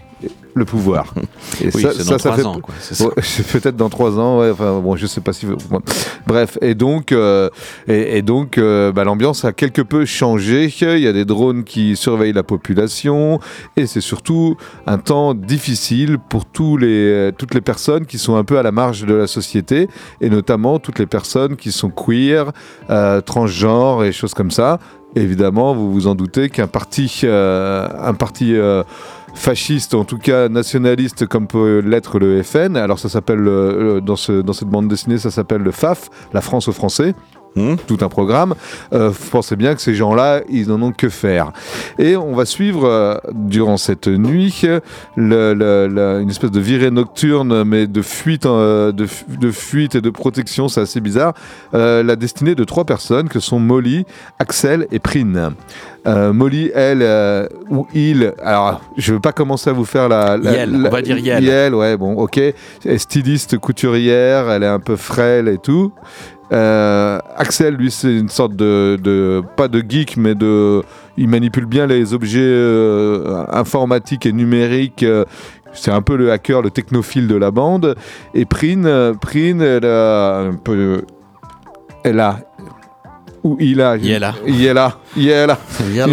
[0.58, 1.14] le pouvoir.
[1.62, 2.14] Et Oui, c'est dans
[2.46, 3.04] ans, ça.
[3.04, 4.40] Ouais, c'est peut-être dans trois ans.
[4.40, 5.46] Ouais, enfin, bon, je sais pas si.
[6.26, 7.48] Bref, et donc, euh,
[7.86, 10.70] et, et donc, euh, bah, l'ambiance a quelque peu changé.
[10.80, 13.40] Il y a des drones qui surveillent la population,
[13.76, 14.56] et c'est surtout
[14.86, 18.72] un temps difficile pour tous les, toutes les personnes qui sont un peu à la
[18.72, 19.88] marge de la société,
[20.20, 22.52] et notamment toutes les personnes qui sont queer,
[22.90, 24.78] euh, transgenres et choses comme ça.
[25.14, 28.54] Évidemment, vous vous en doutez qu'un parti, un parti
[29.34, 32.76] fasciste, en tout cas nationaliste, comme peut l'être le FN.
[32.76, 36.72] Alors ça s'appelle euh, dans cette bande dessinée, ça s'appelle le FAF, la France aux
[36.72, 37.14] Français.
[37.56, 37.74] Hmm.
[37.86, 38.54] Tout un programme.
[38.92, 41.52] Euh, vous pensez bien que ces gens-là, ils n'en ont que faire.
[41.98, 44.62] Et on va suivre euh, durant cette nuit
[45.16, 49.50] le- le- le- une espèce de virée nocturne, mais de fuite, euh, de, fu- de
[49.50, 51.32] fuite et de protection, c'est assez bizarre.
[51.74, 54.04] euh, la destinée de trois personnes que sont Molly,
[54.38, 55.50] Axel et Prine.
[56.06, 57.02] Molly, elle,
[57.68, 60.38] ou il, alors je veux pas commencer à vous faire la.
[60.38, 61.44] la- Yel, la- on va dire Yel.
[61.44, 62.38] Yel, ouais, bon, ok.
[62.38, 65.92] Elle est styliste, couturière, elle est un peu frêle et tout.
[66.52, 70.82] Euh, Axel, lui, c'est une sorte de, pas de geek, mais de,
[71.16, 75.02] il manipule bien les objets euh, informatiques et numériques.
[75.02, 75.24] euh,
[75.72, 77.94] c'est un peu le hacker, le technophile de la bande.
[78.34, 78.90] Et Prine,
[79.20, 79.84] Prine, elle
[82.04, 82.38] elle a,
[83.48, 84.34] ou il a, Il est là.
[84.46, 85.58] il est là, il est là.
[85.92, 86.10] Yel.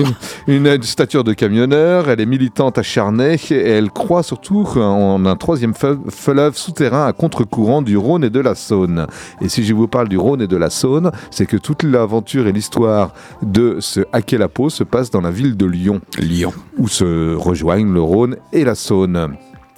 [0.48, 5.36] Une, une stature de camionneur, elle est militante acharnée et elle croit surtout en un
[5.36, 9.08] troisième fleuve souterrain à contre-courant du Rhône et de la Saône.
[9.42, 12.48] Et si je vous parle du Rhône et de la Saône, c'est que toute l'aventure
[12.48, 16.54] et l'histoire de ce Hacker la peau se passe dans la ville de Lyon, Lyon.
[16.78, 19.36] où se rejoignent le Rhône et la Saône.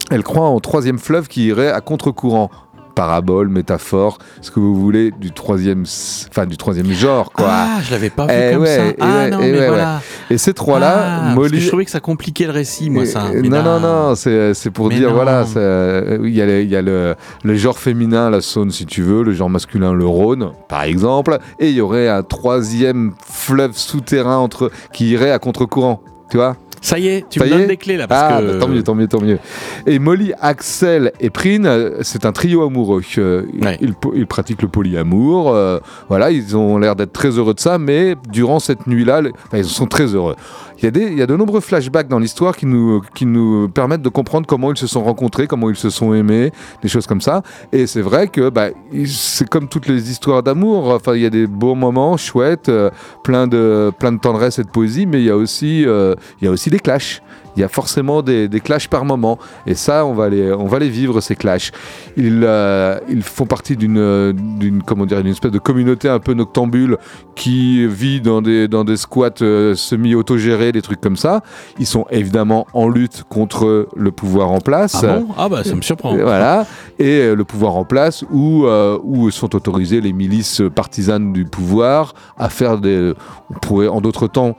[0.09, 2.49] Elle croit en troisième fleuve qui irait à contre-courant.
[2.97, 5.83] Parabole, métaphore, ce que vous voulez du troisième,
[6.29, 7.45] enfin du troisième genre, quoi.
[7.47, 8.83] Ah, je l'avais pas vu Eh comme ouais, ça.
[8.87, 10.01] eh Ah ouais, non, mais ouais, voilà.
[10.31, 13.25] Et ces trois-là, Ah, Molly, je trouvais que ça compliquait le récit, moi, ça.
[13.35, 15.13] Mais non, non, non, c'est pour Mais dire, non.
[15.15, 18.87] voilà, euh, il y a, le, y a le, le genre féminin, la Saône, si
[18.87, 23.13] tu veux, le genre masculin, le Rhône, par exemple, et il y aurait un troisième
[23.23, 27.49] fleuve souterrain entre, qui irait à contre-courant, tu vois Ça y est, tu Ça me
[27.49, 28.07] donnes des clés là.
[28.07, 28.53] Parce ah, que...
[28.53, 29.39] bah, tant mieux, tant mieux, tant mieux.
[29.85, 31.69] Et Molly, Axel et Prine,
[32.01, 33.01] c'est un trio amoureux.
[33.17, 33.79] Euh, Ouais.
[33.81, 35.53] ils, pratiquent le polyamour.
[35.53, 39.57] euh, voilà, ils ont l'air d'être très heureux de ça, mais durant cette nuit-là, enfin,
[39.57, 40.35] ils sont très heureux.
[40.81, 44.03] Il y, a y a de nombreux flashbacks dans l'histoire qui nous, qui nous permettent
[44.03, 46.51] de comprendre comment ils se sont rencontrés, comment ils se sont aimés,
[46.81, 47.41] des choses comme ça.
[47.71, 48.69] Et c'est vrai que bah,
[49.05, 50.89] c'est comme toutes les histoires d'amour.
[50.89, 52.89] Enfin, il y a des beaux moments chouettes, euh,
[53.23, 56.45] plein, de, plein de tendresse et de poésie, mais il y a aussi, euh, il
[56.45, 57.21] y a aussi des clashs.
[57.57, 59.39] Il y a forcément des, des clashs par moment.
[59.65, 61.71] Et ça, on va les, on va les vivre, ces clashs.
[62.15, 66.33] Ils, euh, ils font partie d'une, d'une, comment dire, d'une espèce de communauté un peu
[66.33, 66.97] noctambule
[67.35, 71.41] qui vit dans des, dans des squats euh, semi-autogérés, des trucs comme ça.
[71.79, 75.03] Ils sont évidemment en lutte contre le pouvoir en place.
[75.03, 75.27] Ah bon?
[75.37, 76.15] Ah bah ça me surprend.
[76.15, 76.65] Et Voilà.
[76.99, 81.45] Et euh, le pouvoir en place où, euh, où sont autorisées les milices partisanes du
[81.45, 83.13] pouvoir à faire des.
[83.49, 84.55] On pourrait, en d'autres temps,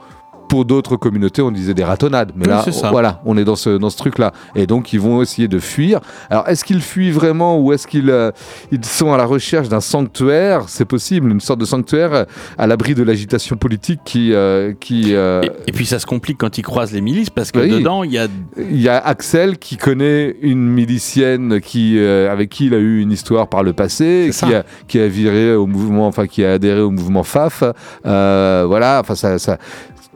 [0.49, 2.31] pour d'autres communautés, on disait des ratonnades.
[2.35, 2.89] Mais Oui, là, ça.
[2.91, 4.33] voilà, on est dans ce, dans ce truc-là.
[4.55, 6.01] Et donc, ils vont essayer de fuir.
[6.29, 8.31] Alors, est-ce qu'ils fuient vraiment ou est-ce qu'ils euh,
[8.71, 10.63] ils sont à la recherche d'un sanctuaire?
[10.67, 12.25] C'est possible, une sorte de sanctuaire euh,
[12.57, 14.33] à l'abri de l'agitation politique qui.
[14.33, 17.51] euh, qui euh, Et, et puis ça se complique quand ils croisent les milices parce
[17.51, 17.69] que Oui.
[17.69, 18.27] dedans il y a
[18.57, 23.11] Il y a Axel qui connaît une milicienne qui, avec qui il a eu une
[23.11, 26.81] histoire par le passé, qui a, qui a viré au mouvement, enfin qui a adhéré
[26.81, 27.63] au mouvement FAF.
[28.03, 29.57] Voilà, enfin ça, ça-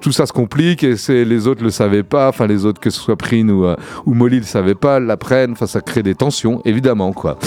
[0.04, 2.90] tout ça se complique et c'est les autres le savaient pas, enfin les autres que
[2.90, 3.76] ce soit Prine ou, euh,
[4.06, 7.38] ou Molly le savaient pas, l'apprennent, enfin ça crée des tensions évidemment quoi.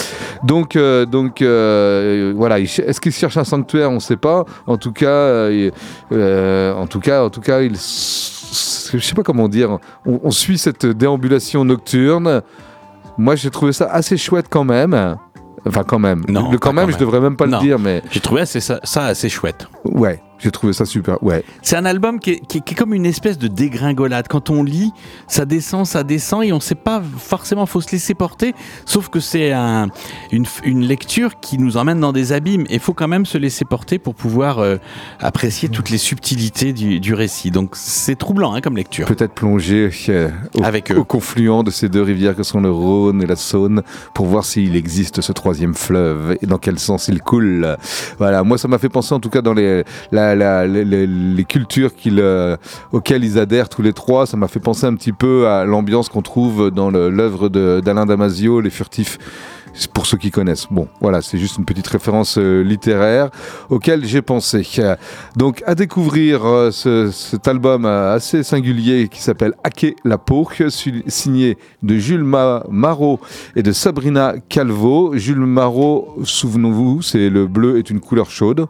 [0.43, 4.43] Donc euh, donc euh, voilà, est-ce qu'ils cherchent un sanctuaire, on sait pas.
[4.65, 9.47] En tout cas, euh, en tout cas, en tout cas, ils je sais pas comment
[9.49, 12.41] dire, on, on suit cette déambulation nocturne.
[13.17, 15.17] Moi, j'ai trouvé ça assez chouette quand même.
[15.67, 16.23] Enfin, quand même.
[16.29, 17.01] Non, le quand même, quand je même.
[17.01, 17.57] devrais même pas Non.
[17.57, 19.67] le dire, mais j'ai trouvé assez- ça, ça assez chouette.
[19.85, 20.21] ouais.
[20.39, 21.21] J'ai trouvé ça super.
[21.23, 21.43] Ouais.
[21.61, 24.27] C'est un album qui est, qui est- qui est comme une espèce de dégringolade.
[24.27, 24.91] Quand on lit,
[25.27, 28.53] ça descend, ça descend, et on ne sait pas forcément, faut se laisser porter.
[28.85, 29.87] Sauf que c'est un-
[30.31, 32.65] une, une lecture qui nous emmène dans des abîmes.
[32.69, 34.77] Et il faut quand même se laisser porter pour pouvoir euh,
[35.19, 37.51] apprécier toutes les subtilités du, du récit.
[37.51, 39.07] Donc c'est troublant hein, comme lecture.
[39.07, 40.97] Peut-être plonger euh, au, Avec eux.
[40.97, 43.81] au confluent de ces deux rivières que sont le Rhône et la Saône
[44.13, 47.77] pour voir s'il existe ce troisième fleuve et dans quel sens il coule.
[48.17, 51.91] Voilà, moi ça m'a fait penser en tout cas dans les, la- les, cultures
[52.91, 56.09] auxquelles ils adhèrent tous les trois, ça m'a fait penser un petit peu à l'ambiance
[56.09, 59.17] qu'on trouve dans l'œuvre d'Alain Damasio, Les Furtifs.
[59.93, 60.65] Pour ceux qui connaissent.
[60.71, 63.29] Bon, voilà, c'est juste une petite référence euh, littéraire
[63.69, 64.65] auquel j'ai pensé.
[65.35, 70.47] Donc, à découvrir euh, ce- cet album euh, assez singulier qui s'appelle Hacker la peau,
[71.05, 73.19] signé de Jules Ma- Marot
[73.55, 75.15] et de Sabrina Calvo.
[75.15, 78.65] Jules Marot, souvenons-vous, c'est Le bleu est une couleur chaude.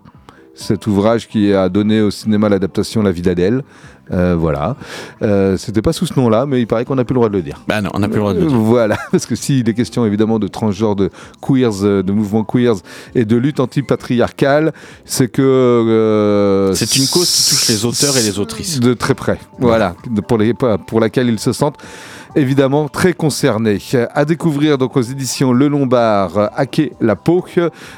[0.57, 3.63] Cet ouvrage qui a donné au cinéma l'adaptation La vie d'Adèle.
[4.11, 4.75] Euh, voilà.
[5.21, 7.33] Euh, C'était pas sous ce nom-là, mais il paraît qu'on n'a plus le droit de
[7.35, 7.61] le dire.
[7.67, 8.57] Bah non, on n'a plus le droit de le Euh, dire.
[8.57, 11.09] Voilà, parce que s'il est question évidemment de transgenre, de
[11.41, 12.75] queers, euh, de mouvements queers
[13.15, 14.71] et de lutte antipatriarcale,
[15.05, 15.41] c'est que...
[15.41, 18.79] euh, C'est une cause qui touche les auteurs et les autrices.
[18.79, 19.93] De très près, voilà,
[20.27, 21.77] pour, les, pour laquelle ils se sentent
[22.37, 23.79] évidemment très concernés.
[24.13, 27.43] À découvrir donc aux éditions Le Lombard, Hacker la peau,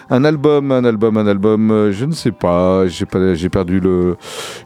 [0.09, 3.79] un album, un album, un album, euh, je ne sais pas, j'ai pas, j'ai perdu
[3.79, 4.17] le,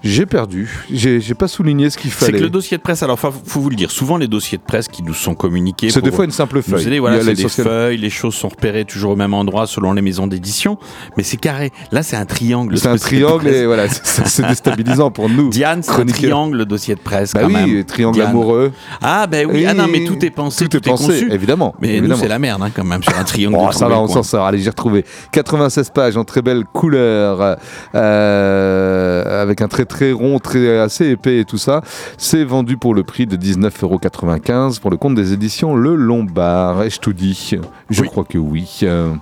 [0.04, 2.38] j'ai perdu, j'ai j'ai pas souligné ce qu'il C'est fallait.
[2.40, 4.64] que le dossier de presse, alors faut, faut vous le dire, souvent les dossiers de
[4.64, 5.90] presse qui nous sont communiqués.
[5.90, 6.88] C'est des fois une simple feuille.
[6.88, 10.02] aider, voilà, c'est des feuilles, les choses sont repérées toujours au même endroit selon les
[10.02, 10.78] maisons d'édition,
[11.18, 11.72] mais c'est carré.
[11.92, 12.78] Là, c'est un triangle.
[12.78, 15.50] C'est un triangle et voilà, c'est c'est déstabilisant pour nous.
[15.52, 17.34] Diane, c'est un triangle, le dossier de presse.
[17.34, 17.84] Bah quand oui, même.
[17.84, 18.30] triangle Diane.
[18.30, 18.72] amoureux.
[19.02, 21.32] Ah, ben oui, ah non, mais tout est pensé, Tout est pensé, conçu.
[21.32, 21.74] évidemment.
[21.80, 23.58] Mais nous, c'est la merde, hein, quand même, sur un triangle.
[23.60, 24.46] Oh, de ça va, on s'en sort.
[24.46, 27.58] Allez, j'ai retrouvé 96 pages en très belle couleur,
[27.96, 31.82] euh, avec un très très rond, très assez épais et tout ça.
[32.18, 36.84] C'est vendu pour le prix de 19,95€ pour le compte des éditions Le Lombard.
[36.84, 37.52] Ai-je tout dit?
[37.90, 38.08] Je Oui.
[38.08, 38.80] crois que oui.
[38.84, 39.14] Euh,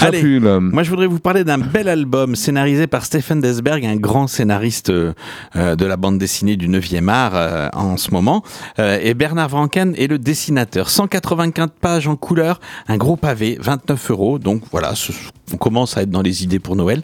[0.00, 0.20] Allez.
[0.72, 4.90] Moi, je voudrais vous parler d'un bel album scénarisé par Stephen Desberg, un grand scénariste
[4.90, 5.12] euh,
[5.56, 8.42] euh, de la bande dessinée du 9e art euh, en ce moment.
[8.78, 10.90] Euh, et Bernard Franken est le dessinateur.
[10.90, 14.38] 184 pages en couleur, un gros pavé, 29 euros.
[14.38, 15.12] Donc voilà, ce-
[15.52, 17.02] on commence à être dans les idées pour Noël.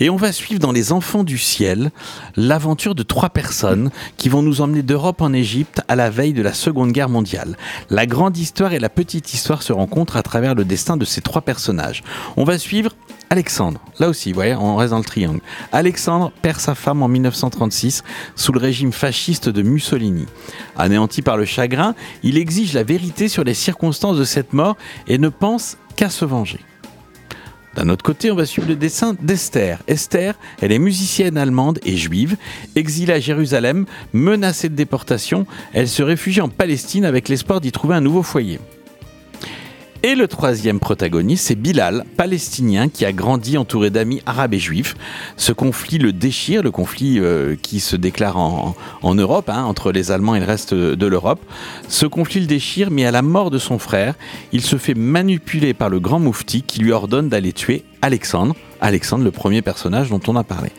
[0.00, 1.90] Et on va suivre dans Les Enfants du Ciel
[2.36, 6.42] l'aventure de trois personnes qui vont nous emmener d'Europe en Égypte à la veille de
[6.42, 7.56] la Seconde Guerre mondiale.
[7.90, 11.20] La grande histoire et la petite histoire se rencontrent à travers le destin de ces
[11.20, 12.02] trois personnages.
[12.36, 12.92] On va suivre
[13.30, 13.80] Alexandre.
[13.98, 15.40] Là aussi, vous voyez, on reste dans le triangle.
[15.72, 18.02] Alexandre perd sa femme en 1936
[18.36, 20.26] sous le régime fasciste de Mussolini.
[20.76, 24.76] Anéanti par le chagrin, il exige la vérité sur les circonstances de cette mort
[25.06, 26.60] et ne pense qu'à se venger.
[27.74, 29.78] D'un autre côté, on va suivre le dessin d'Esther.
[29.86, 32.36] Esther, elle est musicienne allemande et juive,
[32.74, 35.46] exilée à Jérusalem, menacée de déportation.
[35.72, 38.58] Elle se réfugie en Palestine avec l'espoir d'y trouver un nouveau foyer.
[40.04, 44.94] Et le troisième protagoniste, c'est Bilal, palestinien qui a grandi entouré d'amis arabes et juifs.
[45.36, 48.74] Ce conflit le déchire, le conflit euh, qui se déclare en,
[49.16, 51.40] Europe, hein, entre les Allemands et le reste de l'Europe.
[51.88, 54.14] Ce conflit le déchire, mais à la mort de son frère,
[54.52, 58.54] il se fait manipuler par le grand moufti qui lui ordonne d'aller tuer Alexandre.
[58.80, 60.70] Alexandre, le premier personnage dont on a parlé.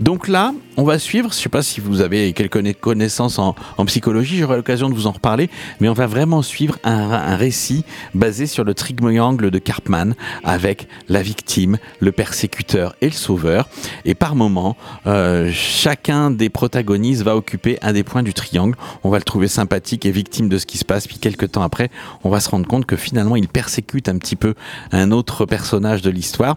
[0.00, 3.38] Donc là, on va suivre, je ne sais pas si vous avez quelques conna- connaissances
[3.38, 3.54] en,
[3.86, 7.84] psychologie, j'aurai l'occasion de vous en reparler, mais on va vraiment suivre un, un récit
[8.14, 10.14] basé sur le triangle de Karpman
[10.44, 13.68] avec la victime, le persécuteur et le sauveur.
[14.04, 14.76] Et par moment,
[15.06, 18.76] euh, chacun des protagonistes va occuper un des points du triangle.
[19.04, 21.06] On va le trouver sympathique et victime de ce qui se passe.
[21.06, 21.90] Puis quelques temps après,
[22.24, 24.54] on va se rendre compte que finalement, il persécute un petit peu
[24.90, 26.56] un autre personnage de l'histoire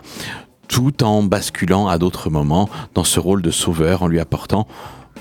[0.67, 4.67] tout en basculant à d'autres moments dans ce rôle de sauveur en lui apportant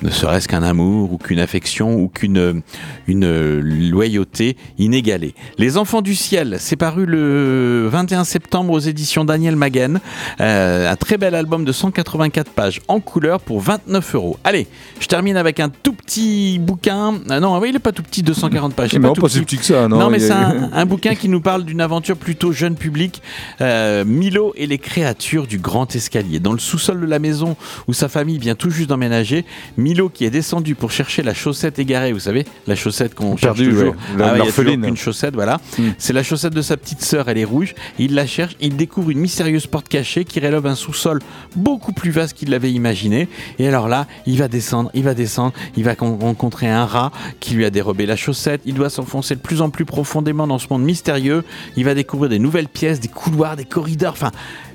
[0.03, 2.63] ne serait-ce qu'un amour ou qu'une affection ou qu'une
[3.07, 5.35] une loyauté inégalée.
[5.59, 10.01] Les Enfants du Ciel, c'est paru le 21 septembre aux éditions Daniel Maguen.
[10.41, 14.37] Euh, un très bel album de 184 pages en couleur pour 29 euros.
[14.45, 14.67] Allez,
[15.01, 17.15] je termine avec un tout petit bouquin.
[17.31, 18.91] Ah non, oui, il est pas tout petit, 240 pages.
[18.91, 19.99] c'est Non, tout pas si petit que ça, non.
[19.99, 23.23] non, mais c'est un, un bouquin qui nous parle d'une aventure plutôt jeune public.
[23.61, 26.41] Euh, Milo et les créatures du grand escalier.
[26.41, 27.57] Dans le sous-sol de la maison
[27.89, 29.45] où sa famille vient tout juste d'emménager,
[29.85, 33.59] Milo qui est descendu pour chercher la chaussette égarée, vous savez, la chaussette qu'on cherche
[33.59, 33.91] Perdue, toujours.
[33.91, 34.19] ouais.
[34.19, 35.61] La- Ah ouais, il y a toujours une chaussette, voilà.
[35.79, 35.83] Mm.
[35.99, 37.75] C'est la chaussette de sa petite sœur, elle est rouge.
[37.99, 41.21] Il la cherche, il découvre une mystérieuse porte cachée qui relève un sous-sol
[41.55, 43.29] beaucoup plus vaste qu'il l'avait imaginé.
[43.59, 47.13] Et alors là, il va descendre, il va descendre, il va con- rencontrer un rat
[47.41, 48.63] qui lui a dérobé la chaussette.
[48.65, 51.45] Il doit s'enfoncer de plus en plus profondément dans ce monde mystérieux.
[51.77, 54.13] Il va découvrir des nouvelles pièces, des couloirs, des corridors.
[54.15, 54.31] Enfin,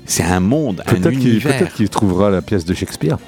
[0.06, 1.56] c'est un monde, un univers.
[1.58, 3.18] peut-être qu'il trouvera la pièce de Shakespeare.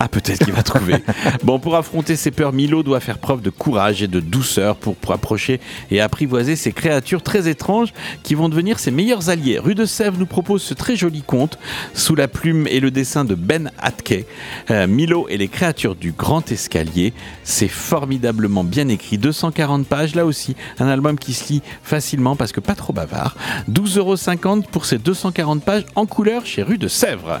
[0.00, 0.96] Ah, peut-être qu'il va trouver.
[1.42, 4.96] bon, pour affronter ses peurs, Milo doit faire preuve de courage et de douceur pour,
[5.12, 7.92] approcher et apprivoiser ces créatures très étranges
[8.22, 9.58] qui vont devenir ses meilleurs alliés.
[9.58, 11.58] Rue de Sèvres nous propose ce très joli conte
[11.94, 14.24] sous la plume et le dessin de Ben Atke.
[14.70, 17.12] Euh, Milo et les créatures du grand escalier.
[17.42, 19.18] C'est formidablement bien écrit.
[19.18, 20.54] 240 pages, là aussi.
[20.78, 23.36] Un album qui se lit facilement parce que pas trop bavard.
[23.70, 27.40] 12,50€ pour ces 240 pages en couleur chez Rue de Sèvres.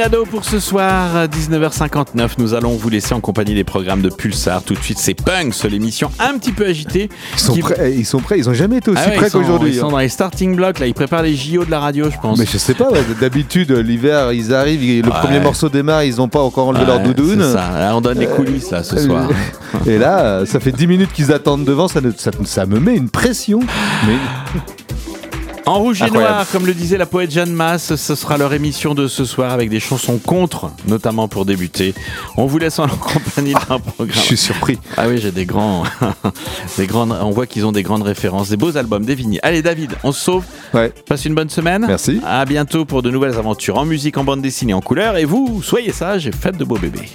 [0.00, 2.30] Terminado pour ce soir, 19h59.
[2.38, 4.62] Nous allons vous laisser en compagnie des programmes de Pulsar.
[4.62, 7.10] Tout de suite, c'est Punks, l'émission un petit peu agitée.
[7.34, 9.16] Ils sont, qui- prêts, eh, ils sont prêts, ils ont jamais été aussi Ah ouais,
[9.16, 9.72] prêts sont- qu'aujourd'hui.
[9.74, 9.90] Ils sont hein.
[9.90, 10.86] dans les starting blocks, là.
[10.86, 12.38] Ils préparent les JO de la radio, je pense.
[12.38, 15.18] Mais je sais pas, ouais, d'habitude, l'hiver, ils arrivent, le Ouais.
[15.20, 17.42] premier morceau démarre, ils ont pas encore enlevé leur doudoune.
[17.42, 17.70] ça.
[17.78, 19.28] Là, on donne les coulisses, là, ce Euh, soir.
[19.86, 22.80] Et là, euh, ça fait 10 minutes qu'ils attendent devant, ça, ne- ça, ça me
[22.80, 23.60] met une pression.
[24.06, 24.16] Mais
[25.70, 28.92] En rouge et noir, comme le disait la poète Jeanne Masse, ce sera leur émission
[28.92, 31.94] de ce soir avec des chansons contre, notamment pour débuter.
[32.36, 34.16] On vous laisse en compagnie d'un je programme.
[34.24, 34.80] suis surpris.
[34.96, 35.84] Ah oui, j'ai des grands,
[36.76, 39.38] des grandes, on voit qu'ils ont des grandes références, des beaux albums, des vinyles.
[39.44, 40.44] Allez David, on se sauve.
[40.74, 40.92] Ouais.
[41.06, 41.84] Passe une bonne semaine.
[41.86, 42.20] Merci.
[42.26, 45.18] À bientôt pour de nouvelles aventures en musique, en bande dessinée, en couleur.
[45.18, 47.08] Et vous, soyez sages et faites de beaux bébés.